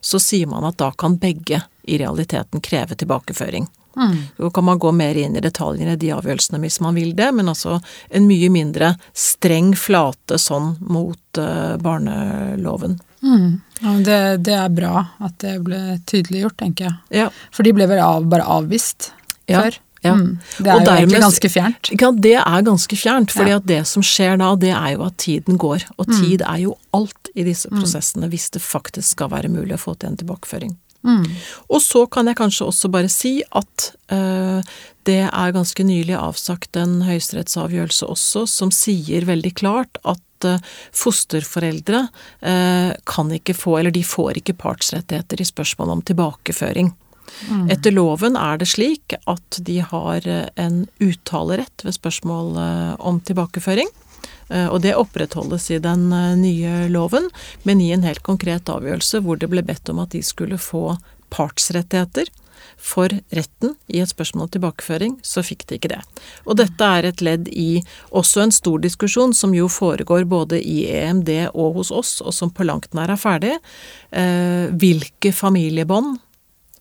så 0.00 0.22
sier 0.22 0.50
man 0.50 0.68
at 0.68 0.78
da 0.78 0.92
kan 0.92 1.18
begge 1.18 1.62
i 1.82 1.98
realiteten 1.98 2.62
kreve 2.62 2.94
tilbakeføring. 2.94 3.66
Mm. 3.96 4.16
Så 4.36 4.50
kan 4.54 4.64
man 4.64 4.78
gå 4.78 4.92
mer 4.92 5.18
inn 5.18 5.36
i 5.36 5.42
detaljene 5.42 5.96
i 5.96 6.00
de 6.00 6.12
avgjørelsene 6.14 6.60
hvis 6.62 6.80
man 6.84 6.96
vil 6.98 7.12
det, 7.18 7.30
men 7.34 7.50
altså 7.50 7.80
en 8.08 8.28
mye 8.28 8.50
mindre 8.52 8.94
streng 9.16 9.74
flate 9.78 10.38
sånn 10.38 10.76
mot 10.86 11.40
uh, 11.40 11.76
barneloven. 11.82 12.98
Mm. 13.22 13.60
Ja, 13.80 13.94
det, 14.06 14.18
det, 14.46 14.56
er 14.56 14.72
bra 14.72 15.04
at 15.20 15.38
det 15.42 15.58
ble 15.64 16.00
tydeliggjort, 16.08 16.58
tenker 16.60 16.88
jeg. 16.88 17.22
Ja. 17.22 17.28
For 17.52 17.66
de 17.66 17.74
ble 17.76 17.88
vel 17.90 18.02
av, 18.04 18.26
bare 18.30 18.46
avvist 18.48 19.12
ja. 19.50 19.62
før? 19.62 19.80
Ja. 20.00 20.14
Mm. 20.16 20.38
Det 20.56 20.64
er 20.64 20.74
og 20.74 20.80
jo 20.80 20.86
dermed, 20.86 21.00
egentlig 21.02 21.22
ganske 21.26 21.50
fjernt. 21.52 21.90
Ja, 21.92 22.10
det 22.26 22.36
er 22.40 22.62
ganske 22.64 22.96
fjernt. 22.96 23.34
fordi 23.36 23.56
at 23.56 23.66
det 23.68 23.80
som 23.88 24.04
skjer 24.04 24.38
da, 24.40 24.54
det 24.56 24.72
er 24.72 24.94
jo 24.94 25.04
at 25.04 25.18
tiden 25.20 25.60
går. 25.60 25.84
Og 25.98 26.08
mm. 26.08 26.14
tid 26.22 26.44
er 26.46 26.62
jo 26.64 26.76
alt 26.96 27.32
i 27.34 27.44
disse 27.44 27.68
mm. 27.68 27.80
prosessene, 27.82 28.30
hvis 28.32 28.48
det 28.54 28.62
faktisk 28.64 29.18
skal 29.18 29.32
være 29.34 29.52
mulig 29.52 29.76
å 29.76 29.82
få 29.82 29.96
til 30.00 30.12
en 30.12 30.20
tilbakeføring. 30.20 30.72
Mm. 31.06 31.24
Og 31.72 31.80
så 31.80 32.04
kan 32.12 32.28
jeg 32.28 32.38
kanskje 32.40 32.68
også 32.68 32.90
bare 32.92 33.10
si 33.12 33.38
at 33.56 33.90
uh, 34.12 34.60
det 35.08 35.22
er 35.26 35.54
ganske 35.56 35.84
nylig 35.86 36.16
avsagt 36.18 36.76
en 36.76 37.00
høyesterettsavgjørelse 37.06 38.08
også 38.10 38.44
som 38.50 38.72
sier 38.74 39.24
veldig 39.28 39.54
klart 39.56 40.00
at 40.04 40.48
uh, 40.48 40.60
fosterforeldre 40.92 42.04
uh, 42.06 42.90
kan 43.08 43.32
ikke 43.36 43.56
få, 43.56 43.78
eller 43.80 43.94
de 43.96 44.04
får 44.04 44.42
ikke 44.42 44.58
partsrettigheter 44.60 45.40
i 45.40 45.48
spørsmål 45.48 45.96
om 45.96 46.04
tilbakeføring. 46.04 46.92
Mm. 47.48 47.66
Etter 47.72 47.94
loven 47.94 48.36
er 48.36 48.58
det 48.60 48.68
slik 48.68 49.14
at 49.30 49.60
de 49.64 49.78
har 49.86 50.24
en 50.60 50.82
uttalerett 51.00 51.84
ved 51.86 51.94
spørsmål 51.94 52.56
om 52.98 53.20
tilbakeføring. 53.22 53.88
Og 54.50 54.80
det 54.82 54.96
opprettholdes 54.98 55.68
i 55.70 55.78
den 55.82 56.08
nye 56.40 56.88
loven, 56.90 57.28
men 57.62 57.80
i 57.80 57.92
en 57.94 58.02
helt 58.02 58.24
konkret 58.26 58.66
avgjørelse 58.72 59.22
hvor 59.22 59.38
det 59.38 59.46
ble 59.52 59.62
bedt 59.62 59.92
om 59.92 60.02
at 60.02 60.10
de 60.16 60.24
skulle 60.26 60.58
få 60.58 60.96
partsrettigheter. 61.30 62.30
for 62.80 63.12
retten 63.34 63.74
i 63.92 64.00
et 64.00 64.08
spørsmål 64.08 64.46
om 64.46 64.50
tilbakeføring, 64.54 65.18
så 65.22 65.42
fikk 65.44 65.66
de 65.68 65.76
ikke 65.76 65.90
det. 65.92 66.00
Og 66.48 66.56
dette 66.60 66.86
er 66.96 67.08
et 67.08 67.22
ledd 67.24 67.48
i 67.52 67.82
også 68.16 68.44
en 68.44 68.54
stor 68.54 68.80
diskusjon 68.80 69.34
som 69.36 69.52
jo 69.56 69.68
foregår 69.68 70.24
både 70.28 70.60
i 70.64 70.86
EMD 70.88 71.30
og 71.50 71.80
hos 71.80 71.90
oss, 71.92 72.14
og 72.24 72.32
som 72.36 72.52
på 72.52 72.64
langt 72.64 72.94
nær 72.96 73.12
er 73.12 73.20
ferdig. 73.20 73.52
Eh, 74.12 74.72
hvilke 74.72 75.32
familiebånd 75.36 76.18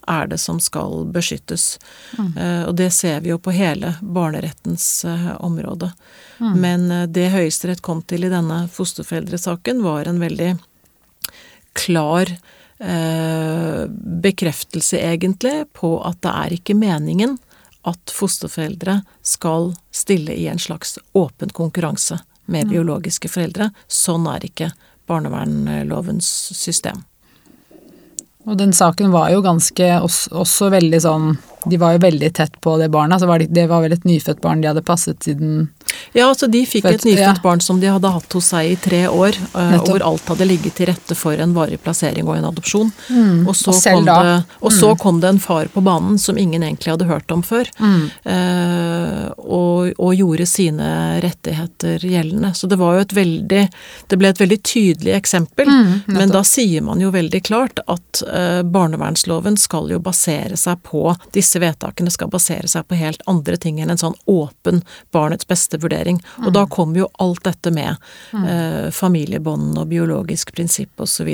er 0.09 0.29
det 0.31 0.39
som 0.41 0.59
skal 0.59 1.05
beskyttes? 1.13 1.79
Mm. 2.17 2.31
Eh, 2.37 2.63
og 2.67 2.75
det 2.79 2.89
ser 2.95 3.21
vi 3.25 3.33
jo 3.33 3.39
på 3.41 3.53
hele 3.55 3.93
barnerettens 4.01 5.05
eh, 5.05 5.31
område. 5.39 5.91
Mm. 6.39 6.53
Men 6.61 6.91
eh, 6.91 7.07
det 7.07 7.29
Høyesterett 7.35 7.83
kom 7.85 8.01
til 8.01 8.25
i 8.25 8.31
denne 8.33 8.63
fosterforeldresaken, 8.73 9.83
var 9.85 10.09
en 10.09 10.21
veldig 10.21 10.55
klar 11.77 12.31
eh, 12.79 13.83
bekreftelse, 14.23 14.99
egentlig, 14.99 15.67
på 15.73 15.97
at 16.05 16.21
det 16.25 16.33
er 16.33 16.57
ikke 16.59 16.77
meningen 16.79 17.37
at 17.87 18.11
fosterforeldre 18.13 19.01
skal 19.25 19.73
stille 19.95 20.35
i 20.35 20.47
en 20.51 20.59
slags 20.59 20.97
åpen 21.17 21.53
konkurranse 21.55 22.19
med 22.49 22.67
mm. 22.67 22.73
biologiske 22.73 23.31
foreldre. 23.31 23.69
Sånn 23.87 24.27
er 24.27 24.45
ikke 24.49 24.71
barnevernlovens 25.09 26.27
system. 26.57 27.05
Og 28.47 28.55
den 28.57 28.71
saken 28.73 29.11
var 29.11 29.31
jo 29.33 29.41
ganske 29.43 29.87
også, 29.99 30.31
også 30.39 30.69
veldig 30.71 30.99
sånn 31.03 31.25
De 31.69 31.79
var 31.79 31.97
jo 31.97 32.03
veldig 32.05 32.29
tett 32.37 32.55
på 32.63 32.77
det 32.79 32.87
barna. 32.93 33.19
Så 33.19 33.27
var 33.27 33.41
det, 33.41 33.49
det, 33.55 33.67
var 33.67 33.83
vel 33.83 33.95
et 33.97 34.07
nyfødt 34.07 34.39
barn 34.43 34.61
de 34.63 34.69
hadde 34.71 34.85
passet 34.87 35.19
siden 35.27 35.67
ja, 36.13 36.35
så 36.35 36.47
de 36.47 36.63
fikk 36.65 36.87
et 36.89 37.05
nyfødt 37.05 37.21
ja. 37.21 37.35
barn 37.43 37.61
som 37.61 37.79
de 37.79 37.89
hadde 37.91 38.09
hatt 38.11 38.33
hos 38.33 38.49
seg 38.53 38.71
i 38.71 38.77
tre 38.81 39.01
år, 39.07 39.37
uh, 39.53 39.75
og 39.79 39.89
hvor 39.91 40.05
alt 40.05 40.31
hadde 40.33 40.47
ligget 40.49 40.77
til 40.79 40.89
rette 40.89 41.17
for 41.17 41.37
en 41.37 41.53
varig 41.53 41.79
plassering 41.83 42.27
og 42.27 42.37
en 42.39 42.47
adopsjon. 42.49 42.89
Mm. 43.09 43.45
Og, 43.47 43.53
så, 43.57 43.73
kom 43.75 44.07
det, 44.07 44.35
og 44.59 44.73
så, 44.73 44.93
mm. 44.93 44.99
kom 45.03 45.21
det, 45.21 45.33
en 45.35 45.41
far 45.43 45.69
på 45.73 45.83
banen 45.85 46.17
som 46.21 46.37
ingen 46.41 46.65
egentlig 46.65 46.95
hadde 46.95 47.09
hørt 47.09 47.29
om 47.33 47.43
før, 47.45 47.69
mm. 47.77 48.01
uh, 48.25 49.27
og, 49.37 49.93
og, 49.97 50.09
gjorde 50.19 50.49
sine 50.49 50.89
rettigheter 51.23 52.03
gjeldende. 52.03 52.53
Så 52.57 52.67
det 52.67 52.79
var 52.81 52.97
jo 52.97 53.05
et 53.05 53.13
veldig 53.15 53.61
Det 54.09 54.17
ble 54.19 54.31
et 54.31 54.39
veldig 54.41 54.57
tydelig 54.65 55.13
eksempel, 55.15 55.69
mm, 55.69 55.91
men 56.15 56.33
da 56.33 56.41
sier 56.47 56.81
man 56.83 56.99
jo 57.01 57.11
veldig 57.13 57.41
klart 57.45 57.79
at 57.85 58.23
uh, 58.25 58.61
barnevernsloven 58.65 59.57
skal 59.59 59.91
jo 59.93 60.01
basere 60.03 60.57
seg 60.59 60.81
på 60.87 61.13
Disse 61.35 61.61
vedtakene 61.61 62.11
skal 62.11 62.31
basere 62.31 62.67
seg 62.67 62.87
på 62.89 62.97
helt 62.99 63.21
andre 63.29 63.57
ting 63.61 63.79
enn 63.79 63.93
en 63.93 64.01
sånn 64.01 64.17
åpen 64.29 64.81
barnets 65.13 65.47
beste-vurdering 65.47 65.98
vurdering. 65.99 66.21
Og 66.37 66.49
mm. 66.49 66.53
da 66.53 66.65
kommer 66.67 66.99
jo 66.99 67.09
alt 67.19 67.43
dette 67.43 67.71
med 67.71 67.95
eh, 68.33 68.89
familiebånd 68.91 69.77
og 69.77 69.87
biologisk 69.87 70.53
prinsipp 70.55 70.99
osv. 70.99 71.29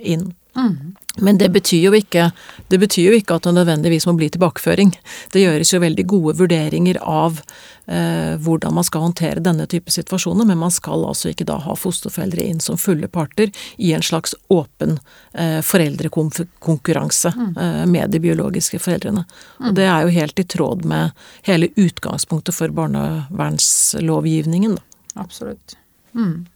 inn. 0.00 0.32
Mm. 0.56 0.94
Men 1.16 1.38
det 1.38 1.48
betyr, 1.48 1.88
jo 1.88 1.94
ikke, 1.94 2.30
det 2.68 2.78
betyr 2.82 3.12
jo 3.12 3.18
ikke 3.18 3.36
at 3.36 3.46
det 3.46 3.54
nødvendigvis 3.54 4.06
må 4.06 4.12
bli 4.18 4.28
tilbakeføring. 4.34 4.90
Det 5.32 5.44
gjøres 5.44 5.74
jo 5.74 5.82
veldig 5.82 6.06
gode 6.10 6.34
vurderinger 6.40 6.98
av 7.00 7.38
eh, 7.86 8.34
hvordan 8.42 8.74
man 8.74 8.86
skal 8.86 9.04
håndtere 9.06 9.44
denne 9.44 9.66
type 9.70 9.90
situasjoner, 9.94 10.44
men 10.48 10.58
man 10.58 10.74
skal 10.74 11.04
altså 11.06 11.30
ikke 11.30 11.46
da 11.46 11.60
ha 11.62 11.76
fosterforeldre 11.78 12.42
inn 12.42 12.60
som 12.62 12.80
fulle 12.80 13.06
parter 13.06 13.52
i 13.76 13.92
en 13.94 14.02
slags 14.02 14.34
åpen 14.50 14.98
eh, 15.32 15.60
foreldrekonkurranse 15.62 17.32
mm. 17.36 17.52
eh, 17.62 17.84
med 17.90 18.10
de 18.10 18.18
biologiske 18.24 18.82
foreldrene. 18.82 19.22
Mm. 19.60 19.68
Og 19.68 19.78
det 19.78 19.86
er 19.90 20.02
jo 20.02 20.16
helt 20.18 20.42
i 20.42 20.48
tråd 20.56 20.82
med 20.88 21.14
hele 21.46 21.70
utgangspunktet 21.76 22.58
for 22.58 22.74
barnevernslovgivningen, 22.74 24.80
da. 24.80 24.84
Absolutt. 25.22 25.78
Mm. 26.14 26.46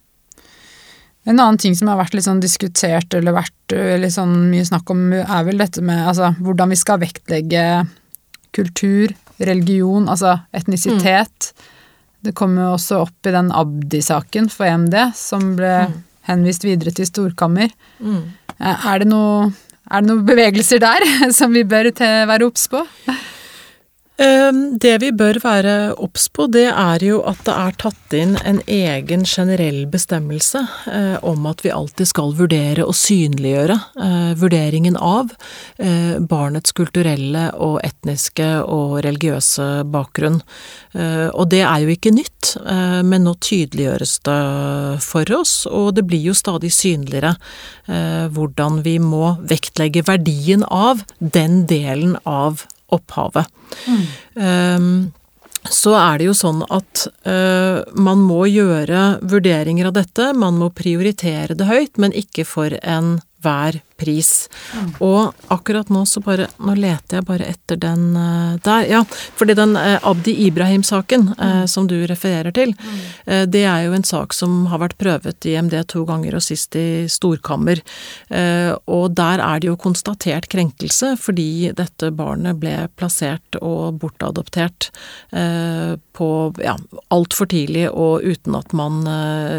En 1.29 1.37
annen 1.37 1.59
ting 1.61 1.77
som 1.77 1.91
har 1.91 1.99
vært 2.01 2.17
litt 2.17 2.25
sånn 2.25 2.41
diskutert 2.41 3.13
eller 3.15 3.37
vært 3.37 3.75
litt 4.01 4.15
sånn 4.15 4.49
mye 4.49 4.65
snakk 4.65 4.89
om, 4.95 5.11
er 5.13 5.43
vel 5.45 5.61
dette 5.61 5.83
med 5.85 6.07
altså, 6.09 6.31
hvordan 6.41 6.73
vi 6.73 6.79
skal 6.81 7.03
vektlegge 7.03 7.65
kultur, 8.57 9.13
religion, 9.39 10.09
altså 10.09 10.39
etnisitet. 10.57 11.51
Mm. 11.53 11.67
Det 12.29 12.35
kom 12.39 12.57
jo 12.59 12.73
også 12.75 13.03
opp 13.05 13.29
i 13.29 13.35
den 13.35 13.53
Abdi-saken 13.55 14.49
for 14.51 14.67
EMD, 14.67 14.97
som 15.15 15.53
ble 15.59 15.75
mm. 15.91 15.97
henvist 16.31 16.67
videre 16.67 16.95
til 16.97 17.07
storkammer. 17.07 17.71
Mm. 18.01 18.23
Eh, 18.57 18.87
er, 18.91 19.05
det 19.05 19.11
noe, 19.13 19.51
er 19.87 20.03
det 20.03 20.11
noen 20.11 20.27
bevegelser 20.27 20.83
der 20.83 21.07
som 21.39 21.55
vi 21.55 21.67
bør 21.69 21.93
være 22.01 22.49
obs 22.49 22.67
på? 22.73 22.83
Ehm, 24.19 24.79
det 24.83 24.97
vi 24.99 25.13
bør 25.15 25.39
være 25.45 25.75
obs 26.03 26.27
på, 26.35 26.49
det 26.51 26.67
er 26.73 27.03
jo 27.07 27.21
at 27.31 27.39
det 27.47 27.55
er 27.55 27.77
tatt 27.79 28.15
inn 28.19 28.35
en 28.43 28.59
egen 28.67 29.23
generell 29.29 29.85
bestemmelse 29.91 30.65
eh, 30.91 31.19
om 31.23 31.47
at 31.47 31.63
vi 31.63 31.71
alltid 31.71 32.11
skal 32.11 32.35
vurdere 32.39 32.83
og 32.83 32.97
synliggjøre 32.99 33.77
eh, 33.79 34.33
vurderingen 34.41 34.99
av 34.99 35.31
eh, 35.79 36.17
barnets 36.19 36.75
kulturelle 36.75 37.45
og 37.63 37.79
etniske 37.87 38.49
og 38.67 38.99
religiøse 39.07 39.69
bakgrunn. 39.89 40.41
Og 40.99 41.45
det 41.53 41.61
er 41.63 41.83
jo 41.85 41.93
ikke 41.93 42.11
nytt, 42.15 42.55
men 43.07 43.25
nå 43.27 43.35
tydeliggjøres 43.45 44.15
det 44.27 44.39
for 45.05 45.33
oss, 45.37 45.53
og 45.69 45.93
det 45.99 46.05
blir 46.09 46.31
jo 46.31 46.35
stadig 46.37 46.71
synligere 46.75 47.35
hvordan 48.35 48.81
vi 48.87 48.97
må 49.03 49.37
vektlegge 49.51 50.03
verdien 50.09 50.65
av 50.65 51.05
den 51.21 51.63
delen 51.71 52.17
av 52.25 52.65
opphavet. 52.95 53.49
Mm. 53.87 54.05
Um, 54.35 54.91
så 55.69 55.93
er 55.99 56.21
det 56.21 56.29
jo 56.29 56.37
sånn 56.37 56.63
at 56.73 57.05
uh, 57.29 57.83
man 57.99 58.23
må 58.25 58.47
gjøre 58.49 59.19
vurderinger 59.29 59.91
av 59.91 59.99
dette, 59.99 60.31
man 60.39 60.57
må 60.61 60.71
prioritere 60.73 61.57
det 61.59 61.69
høyt, 61.69 61.99
men 62.01 62.15
ikke 62.17 62.47
for 62.49 62.73
enhver 62.81 63.83
pris. 63.99 64.49
Mm. 64.75 64.91
Og 65.05 65.33
akkurat 65.53 65.91
nå 65.91 66.05
så 66.07 66.23
bare 66.23 66.49
Nå 66.63 66.75
leter 66.79 67.19
jeg 67.19 67.27
bare 67.27 67.47
etter 67.51 67.79
den 67.81 68.13
uh, 68.17 68.55
der. 68.65 68.87
Ja, 68.91 69.03
fordi 69.39 69.57
den 69.59 69.75
uh, 69.79 69.99
Abdi 70.07 70.35
Ibrahim-saken 70.47 71.33
uh, 71.35 71.45
mm. 71.63 71.69
som 71.71 71.89
du 71.91 71.97
refererer 72.07 72.55
til, 72.55 72.75
mm. 72.75 73.51
det 73.51 73.65
er 73.67 73.87
jo 73.87 73.95
en 73.97 74.07
sak 74.07 74.35
som 74.37 74.67
har 74.71 74.81
vært 74.83 74.99
prøvet 75.01 75.47
i 75.49 75.57
MD 75.61 75.75
to 75.91 76.05
ganger, 76.09 76.37
og 76.39 76.45
sist 76.45 76.77
i 76.79 77.07
storkammer. 77.11 77.81
Og 78.89 79.05
der 79.17 79.43
er 79.43 79.61
det 79.61 79.69
jo 79.69 79.77
konstatert 79.81 80.49
krenkelse 80.53 81.15
fordi 81.21 81.71
dette 81.77 82.11
barnet 82.15 82.59
ble 82.61 82.75
plassert 82.99 83.59
og 83.61 83.99
bortadoptert 84.03 84.91
på 85.31 86.29
ja, 86.65 86.75
altfor 87.15 87.51
tidlig 87.51 87.87
og 87.91 88.25
uten 88.25 88.57
at 88.59 88.75
man 88.77 89.01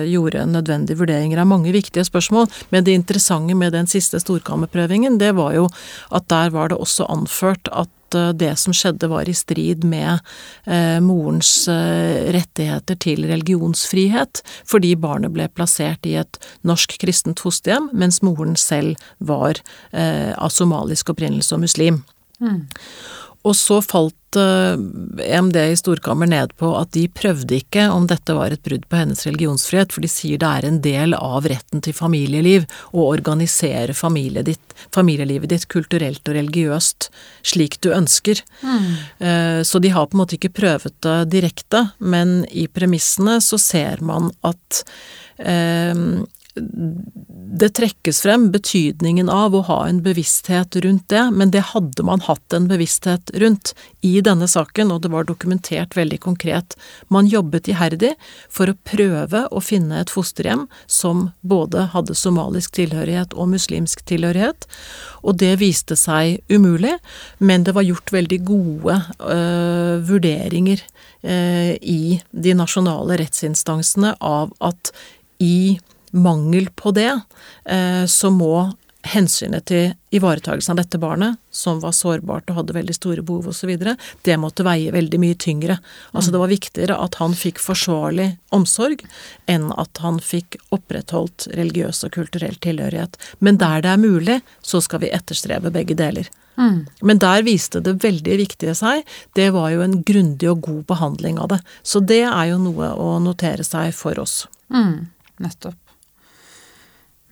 gjorde 0.09 0.45
nødvendige 0.49 0.99
vurderinger 1.01 1.41
av 1.41 1.49
mange 1.51 1.73
viktige 1.75 2.05
spørsmål. 2.07 2.49
Men 2.73 2.87
det 2.87 2.97
interessante 2.97 3.57
med 3.57 3.75
den 3.77 3.89
siste 3.89 4.21
storkammerprøvingen, 4.29 5.17
det 5.21 5.33
var 5.37 5.55
jo 5.57 5.69
at 6.15 6.29
der 6.31 6.53
var 6.53 6.71
det 6.71 6.79
også 6.79 7.09
anført 7.09 7.69
at 7.73 8.17
eh, 8.17 8.31
det 8.37 8.53
som 8.61 8.75
skjedde 8.75 9.09
var 9.11 9.29
i 9.29 9.35
strid 9.37 9.83
med 9.87 10.21
eh, 10.69 10.99
morens 11.03 11.67
eh, 11.71 12.29
rettigheter 12.35 12.99
til 13.01 13.25
religionsfrihet, 13.29 14.43
fordi 14.69 14.95
barnet 14.99 15.33
ble 15.35 15.49
plassert 15.51 16.05
i 16.05 16.15
et 16.21 16.39
norsk 16.67 16.99
kristent 17.01 17.41
fosterhjem, 17.43 17.91
mens 17.93 18.21
moren 18.25 18.55
selv 18.59 18.99
var 19.17 19.61
eh, 19.91 20.31
av 20.37 20.53
somalisk 20.53 21.11
opprinnelse 21.15 21.57
og 21.57 21.65
muslim. 21.67 22.03
Mm. 22.39 22.67
Og 23.47 23.55
så 23.55 23.79
falt 23.83 24.35
uh, 24.35 24.75
eh, 24.75 25.35
EMD 25.37 25.55
i 25.61 25.77
Storkammer 25.79 26.27
ned 26.27 26.51
på 26.59 26.73
at 26.77 26.91
de 26.95 27.05
prøvde 27.07 27.55
ikke 27.61 27.85
om 27.93 28.07
dette 28.09 28.35
var 28.35 28.51
et 28.51 28.63
brudd 28.65 28.83
på 28.91 28.99
hennes 28.99 29.21
religionsfrihet, 29.25 29.93
for 29.95 30.03
de 30.03 30.09
sier 30.11 30.41
det 30.41 30.49
er 30.49 30.67
en 30.67 30.81
del 30.83 31.15
av 31.15 31.47
retten 31.47 31.83
til 31.85 31.95
familieliv 31.95 32.67
å 32.91 33.07
organisere 33.07 33.95
familie 33.97 34.43
ditt, 34.45 34.75
familielivet 34.95 35.53
ditt 35.53 35.67
kulturelt 35.71 36.27
og 36.27 36.35
religiøst 36.35 37.09
slik 37.47 37.79
du 37.85 37.93
ønsker. 37.95 38.43
Mm. 38.61 38.89
Uh, 39.23 39.61
så 39.63 39.79
de 39.79 39.93
har 39.95 40.09
på 40.09 40.17
en 40.17 40.23
måte 40.25 40.35
ikke 40.39 40.53
prøvet 40.59 40.95
det 41.05 41.19
direkte, 41.31 41.87
men 41.99 42.43
i 42.51 42.67
premissene 42.67 43.39
så 43.43 43.61
ser 43.61 44.03
man 44.03 44.33
at 44.43 44.83
uh, 45.39 46.19
det 47.59 47.69
trekkes 47.75 48.21
frem 48.21 48.49
betydningen 48.53 49.29
av 49.29 49.55
å 49.55 49.61
ha 49.67 49.77
en 49.87 50.01
bevissthet 50.05 50.75
rundt 50.83 51.09
det, 51.09 51.23
men 51.33 51.51
det 51.51 51.63
hadde 51.71 52.05
man 52.05 52.21
hatt 52.23 52.53
en 52.53 52.67
bevissthet 52.69 53.31
rundt 53.41 53.73
i 54.05 54.19
denne 54.23 54.47
saken, 54.47 54.93
og 54.93 55.01
det 55.03 55.11
var 55.13 55.27
dokumentert 55.27 55.97
veldig 55.97 56.19
konkret. 56.23 56.77
Man 57.09 57.29
jobbet 57.29 57.67
iherdig 57.71 58.13
for 58.53 58.69
å 58.69 58.77
prøve 58.87 59.45
å 59.49 59.63
finne 59.65 59.99
et 59.99 60.13
fosterhjem 60.13 60.67
som 60.85 61.29
både 61.41 61.89
hadde 61.95 62.17
somalisk 62.17 62.77
tilhørighet 62.77 63.33
og 63.33 63.51
muslimsk 63.55 64.05
tilhørighet, 64.09 64.69
og 65.25 65.41
det 65.41 65.55
viste 65.63 65.97
seg 65.99 66.39
umulig, 66.53 66.95
men 67.39 67.65
det 67.65 67.75
var 67.75 67.87
gjort 67.87 68.13
veldig 68.13 68.41
gode 68.45 68.99
øh, 69.19 69.95
vurderinger 70.05 70.83
øh, 71.25 71.73
i 71.81 72.19
de 72.31 72.57
nasjonale 72.57 73.19
rettsinstansene 73.23 74.15
av 74.21 74.53
at 74.63 74.93
i 75.39 75.79
mangel 76.11 76.69
på 76.75 76.93
det, 76.95 77.11
eh, 77.65 78.05
så 78.05 78.31
må 78.33 78.69
hensynet 79.07 79.63
til 79.69 79.93
ivaretakelsen 80.11 80.73
av 80.73 80.81
dette 80.81 80.99
barnet, 80.99 81.37
som 81.51 81.79
var 81.79 81.93
sårbart 81.95 82.49
og 82.51 82.57
hadde 82.59 82.75
veldig 82.75 82.95
store 82.97 83.23
behov 83.25 83.47
osv., 83.53 83.71
det 84.27 84.37
måtte 84.41 84.65
veie 84.67 84.91
veldig 84.91 85.19
mye 85.21 85.37
tyngre. 85.39 85.77
Altså 86.11 86.33
det 86.33 86.41
var 86.41 86.51
viktigere 86.51 86.97
at 86.99 87.15
han 87.21 87.35
fikk 87.37 87.61
forsvarlig 87.63 88.33
omsorg, 88.55 89.05
enn 89.47 89.69
at 89.79 90.01
han 90.03 90.19
fikk 90.23 90.59
opprettholdt 90.75 91.47
religiøs 91.55 92.03
og 92.07 92.17
kulturell 92.17 92.59
tilhørighet. 92.59 93.15
Men 93.39 93.61
der 93.61 93.85
det 93.85 93.93
er 93.93 94.03
mulig, 94.03 94.41
så 94.61 94.83
skal 94.83 95.05
vi 95.05 95.13
etterstrebe 95.15 95.71
begge 95.73 95.95
deler. 95.97 96.27
Mm. 96.59 96.83
Men 97.01 97.21
der 97.23 97.45
viste 97.47 97.79
det 97.79 98.01
veldig 98.03 98.35
viktige 98.41 98.75
seg. 98.75 99.05
Det 99.35 99.47
var 99.55 99.71
jo 99.71 99.83
en 99.85 100.01
grundig 100.03 100.49
og 100.51 100.65
god 100.65 100.83
behandling 100.91 101.39
av 101.39 101.53
det. 101.53 101.61
Så 101.87 102.03
det 102.03 102.25
er 102.27 102.49
jo 102.51 102.59
noe 102.59 102.91
å 102.99 103.13
notere 103.23 103.63
seg 103.63 103.93
for 103.95 104.19
oss. 104.19 104.41
Mm. 104.67 105.07
Nettopp. 105.39 105.78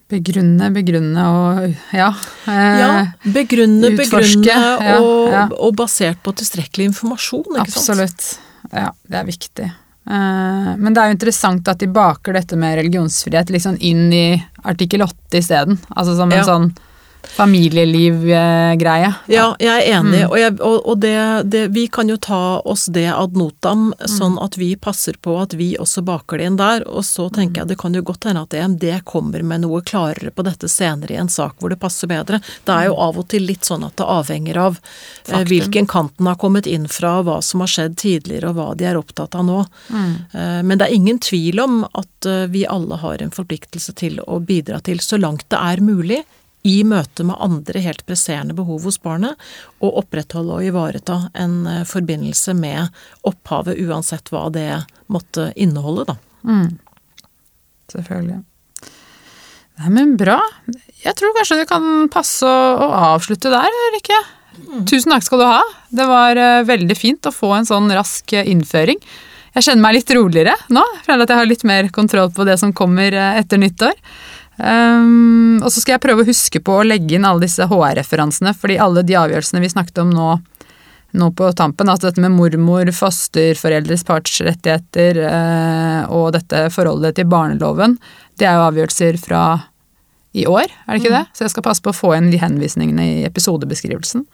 Begrunne, 0.08 0.70
begrunne 0.72 1.24
og 1.28 1.74
ja. 1.91 2.14
Eh, 2.47 2.78
Ja, 2.80 2.91
begrunne, 3.34 3.89
utforske, 3.91 4.39
begrunne, 4.39 4.93
og, 5.03 5.34
ja. 5.34 5.41
og 5.51 5.74
basert 5.76 6.22
på 6.24 6.32
tilstrekkelig 6.39 6.93
informasjon, 6.93 7.43
ikke 7.58 7.74
sant? 7.74 7.82
Absolutt. 7.82 8.28
Ja, 8.72 8.91
det 9.12 9.20
er 9.20 9.28
viktig. 9.28 9.68
Eh, 10.08 10.70
men 10.80 10.93
det 10.95 11.01
er 11.03 11.10
jo 11.12 11.18
interessant 11.18 11.68
at 11.68 11.82
de 11.84 11.89
baker 11.91 12.38
dette 12.39 12.55
med 12.60 12.78
religionsfrihet 12.80 13.51
liksom 13.51 13.76
inn 13.84 14.05
i 14.16 14.26
artikkel 14.64 15.03
8 15.03 15.41
isteden. 15.41 15.80
Altså 15.91 16.16
som 16.16 16.32
en 16.32 16.38
Ja. 16.39 16.45
sånn 16.47 16.70
familieliv-greie. 17.24 19.13
Ja, 19.28 19.55
jeg 19.59 19.70
er 19.88 19.99
enig, 19.99 20.22
Mm. 20.24 20.30
og, 20.32 20.38
jeg, 20.39 20.53
og, 20.61 20.88
og 20.88 20.99
det, 20.99 21.49
det, 21.51 21.68
vi 21.74 21.88
kan 21.88 22.07
jo 22.09 22.18
ta 22.18 22.59
oss 22.65 22.86
det 22.86 23.07
ad 23.13 23.34
notam, 23.38 23.93
Mm. 23.97 24.07
sånn 24.07 24.38
at 24.43 24.57
vi 24.57 24.76
passer 24.76 25.13
på 25.22 25.36
at 25.41 25.53
vi 25.53 25.76
også 25.78 26.03
baker 26.03 26.38
det 26.38 26.45
inn 26.45 26.57
der, 26.57 26.84
og 26.88 27.03
så 27.03 27.30
tenker 27.30 27.47
Mm. 27.47 27.55
jeg 27.57 27.68
det 27.68 27.78
kan 27.78 27.93
jo 27.93 28.01
godt 28.01 28.24
hende 28.26 28.41
at 28.41 28.53
EMD 28.53 29.01
kommer 29.05 29.43
med 29.43 29.61
noe 29.61 29.82
klarere 29.82 30.32
på 30.32 30.43
dette 30.43 30.68
senere 30.68 31.11
i 31.11 31.15
en 31.18 31.30
sak 31.30 31.55
hvor 31.59 31.70
det 31.70 31.80
passer 31.80 32.07
bedre. 32.07 32.41
Det 32.65 32.74
er 32.74 32.86
jo 32.88 32.95
av 32.95 33.18
og 33.18 33.28
til 33.28 33.41
litt 33.45 33.61
sånn 33.65 33.86
at 33.86 33.95
det 33.95 34.05
avhenger 34.05 34.57
av 34.57 34.80
eh, 35.28 35.38
Mm. 35.38 35.45
Hvilken 35.47 35.88
kant 35.88 36.18
den 36.18 36.28
har 36.28 36.36
kommet 36.36 36.65
inn 36.68 36.88
fra, 36.88 37.22
hva 37.24 37.41
som 37.43 37.59
har 37.61 37.68
skjedd 37.68 37.95
tidligere 37.97 38.49
og 38.49 38.55
hva 38.55 38.76
de 38.78 38.86
er 38.86 38.95
opptatt 38.97 39.36
av 39.36 39.45
nå. 39.45 39.65
Mm. 39.91 40.15
Eh, 40.34 40.61
Men 40.63 40.78
det 40.78 40.88
er 40.88 40.93
ingen 40.95 41.20
tvil 41.20 41.59
om 41.63 41.84
at 41.93 42.26
eh, 42.26 42.47
vi 42.47 42.65
alle 42.65 42.95
har 42.97 43.22
en 43.22 43.30
forpliktelse 43.32 43.93
til 43.95 44.20
å 44.28 44.39
bidra 44.43 44.82
til, 44.82 44.97
så 44.99 45.18
langt 45.20 45.43
det 45.49 45.59
er 45.59 45.78
mulig, 45.82 46.24
i 46.66 46.82
møte 46.88 47.24
med 47.28 47.38
andre 47.43 47.82
helt 47.84 48.03
presserende 48.08 48.55
behov 48.58 48.88
hos 48.88 48.97
barnet, 49.03 49.38
og 49.80 50.01
opprettholde 50.01 50.58
og 50.58 50.68
ivareta 50.68 51.20
en 51.38 51.62
eh, 51.70 51.86
forbindelse 51.88 52.55
med 52.58 52.91
opphavet, 53.28 53.80
uansett 53.88 54.32
hva 54.34 54.47
det 54.53 54.70
måtte 55.14 55.51
inneholde, 55.55 56.08
da. 56.10 56.18
Mm. 56.47 56.70
Selvfølgelig. 57.93 58.41
Nei, 59.78 59.91
men 59.93 60.16
bra. 60.20 60.39
Jeg 61.03 61.14
tror 61.20 61.36
kanskje 61.38 61.62
det 61.62 61.70
kan 61.70 62.10
passe 62.12 62.47
å, 62.49 62.89
avslutte 63.14 63.53
der, 63.53 63.80
Rikke. 63.93 64.20
Tusen 64.89 65.14
takk 65.14 65.26
skal 65.28 65.43
du 65.43 65.45
ha. 65.45 65.62
Det 65.93 66.08
var 66.10 66.39
eh, 66.41 66.66
veldig 66.68 66.97
fint 66.97 67.30
å 67.30 67.36
få 67.36 67.53
en 67.60 67.68
sånn 67.70 67.91
rask 67.93 68.34
eh, 68.34 68.49
innføring. 68.49 68.99
Jeg 69.58 69.70
kjenner 69.70 69.86
meg 69.86 69.99
litt 69.99 70.12
roligere 70.14 70.58
nå. 70.74 70.84
Føler 71.05 71.24
at 71.24 71.32
jeg 71.34 71.39
har 71.39 71.49
litt 71.49 71.64
mer 71.66 71.88
kontroll 71.93 72.34
på 72.34 72.45
det 72.45 72.58
som 72.62 72.74
kommer 72.78 73.14
etter 73.16 73.62
nyttår. 73.62 73.95
Um, 74.58 75.60
og 75.62 75.70
så 75.70 75.82
skal 75.82 75.95
jeg 75.95 76.03
prøve 76.08 76.24
å 76.24 76.28
huske 76.28 76.62
på 76.66 76.80
å 76.80 76.86
legge 76.86 77.18
inn 77.18 77.28
alle 77.28 77.45
disse 77.45 77.68
HR-referansene, 77.70 78.55
fordi 78.58 78.80
alle 78.82 79.03
de 79.05 79.18
avgjørelsene 79.20 79.62
vi 79.62 79.70
snakket 79.70 80.01
om 80.01 80.14
nå, 80.14 80.30
nå 81.18 81.30
på 81.38 81.51
tampen, 81.58 81.91
altså 81.91 82.10
dette 82.10 82.24
med 82.24 82.34
mormor, 82.34 82.89
fosterforeldres 82.95 84.05
partsrettigheter 84.08 85.22
eh, 85.30 86.01
og 86.10 86.32
dette 86.38 86.68
forholdet 86.74 87.20
til 87.20 87.30
barneloven, 87.30 87.97
det 88.38 88.49
er 88.49 88.58
jo 88.58 88.68
avgjørelser 88.72 89.22
fra 89.22 89.43
i 90.38 90.45
år, 90.49 90.69
er 90.69 90.95
det 90.95 91.01
ikke 91.01 91.13
det? 91.15 91.23
Så 91.33 91.45
jeg 91.45 91.53
skal 91.55 91.65
passe 91.65 91.83
på 91.83 91.91
å 91.91 91.97
få 91.97 92.11
inn 92.17 92.29
de 92.31 92.39
henvisningene 92.41 93.05
i 93.07 93.25
episodebeskrivelsen. 93.27 94.25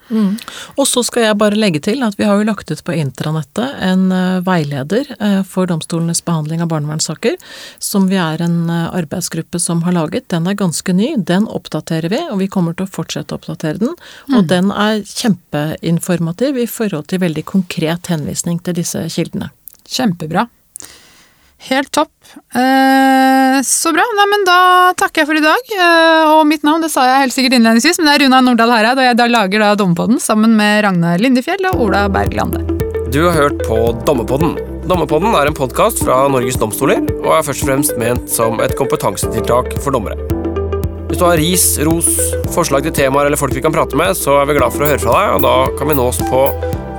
Og 0.76 0.88
så 0.88 1.02
skal 1.06 1.28
jeg 1.28 1.38
bare 1.40 1.58
legge 1.58 1.80
til 1.84 2.04
at 2.06 2.18
vi 2.18 2.26
har 2.28 2.38
jo 2.38 2.46
lagt 2.48 2.70
ut 2.70 2.82
på 2.84 2.96
intranettet 2.98 3.78
en 3.84 4.06
eh, 4.12 4.40
veileder 4.44 5.14
eh, 5.18 5.40
for 5.48 5.70
domstolenes 5.70 6.22
behandling 6.24 6.62
av 6.64 6.70
barnevernssaker, 6.72 7.36
som 7.82 8.08
vi 8.10 8.18
er 8.20 8.42
en 8.44 8.70
eh, 8.70 8.88
arbeidsgruppe 9.00 9.60
som 9.62 9.82
har 9.86 9.96
laget. 9.96 10.28
Den 10.32 10.48
er 10.50 10.58
ganske 10.58 10.96
ny, 10.96 11.14
den 11.16 11.48
oppdaterer 11.48 12.12
vi, 12.12 12.20
og 12.30 12.40
vi 12.42 12.50
kommer 12.52 12.76
til 12.76 12.88
å 12.88 12.94
fortsette 12.94 13.34
å 13.34 13.40
oppdatere 13.40 13.80
den. 13.82 13.94
Og 14.34 14.48
den 14.50 14.72
er 14.74 15.02
kjempeinformativ 15.08 16.60
i 16.60 16.68
forhold 16.70 17.08
til 17.12 17.22
veldig 17.24 17.46
konkret 17.48 18.12
henvisning 18.12 18.60
til 18.64 18.76
disse 18.80 19.06
kildene. 19.14 19.52
Kjempebra. 19.84 20.48
Helt 21.64 21.88
topp. 21.96 22.12
Eh, 22.54 23.58
så 23.64 23.92
bra. 23.94 24.04
Nei, 24.18 24.26
men 24.28 24.44
da 24.44 24.58
takker 25.00 25.22
jeg 25.22 25.30
for 25.30 25.40
i 25.40 25.44
dag. 25.44 25.70
Eh, 25.72 26.32
og 26.34 26.42
mitt 26.48 26.66
navn 26.66 26.84
det 26.84 26.90
sa 26.92 27.06
jeg 27.08 27.22
helt 27.24 27.36
sikkert 27.36 27.56
innledningsvis, 27.56 28.00
men 28.00 28.10
det 28.10 28.16
er 28.16 28.24
Runa 28.26 28.42
Nordahl 28.44 28.74
Hereid, 28.74 29.00
og 29.00 29.08
jeg 29.08 29.18
da 29.20 29.28
lager 29.30 29.64
da 29.64 29.72
Dommepodden 29.80 30.20
sammen 30.20 30.58
med 30.58 30.82
Ragnar 30.84 31.22
Lindefjell 31.22 31.64
og 31.72 31.86
Ola 31.86 32.04
Berg 32.12 32.36
Lande. 32.36 32.60
Du 33.14 33.22
har 33.24 33.36
hørt 33.38 33.64
på 33.64 33.78
Dommepodden. 34.04 34.58
Dommepodden 34.84 35.32
er 35.38 35.48
en 35.48 35.56
podkast 35.56 36.02
fra 36.04 36.26
Norges 36.28 36.58
domstoler 36.60 37.00
og 37.22 37.30
er 37.38 37.46
først 37.46 37.64
og 37.64 37.70
fremst 37.70 37.96
ment 38.00 38.28
som 38.28 38.60
et 38.60 38.76
kompetansetiltak 38.76 39.78
for 39.80 39.96
dommere. 39.96 40.18
Hvis 41.08 41.20
du 41.22 41.24
har 41.24 41.38
ris, 41.40 41.68
ros, 41.86 42.10
forslag 42.52 42.84
til 42.84 42.96
temaer 42.98 43.30
eller 43.30 43.40
folk 43.40 43.54
vi 43.56 43.62
kan 43.64 43.72
prate 43.72 43.96
med, 43.96 44.12
så 44.18 44.40
er 44.42 44.50
vi 44.50 44.58
glad 44.58 44.74
for 44.74 44.84
å 44.84 44.90
høre 44.90 45.00
fra 45.00 45.16
deg, 45.16 45.36
og 45.38 45.46
da 45.46 45.56
kan 45.78 45.88
vi 45.88 45.96
nås 45.96 46.20
på 46.28 46.48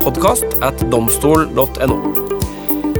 podkast 0.05 0.57
at 0.66 0.88
domstol.no. 0.89 2.34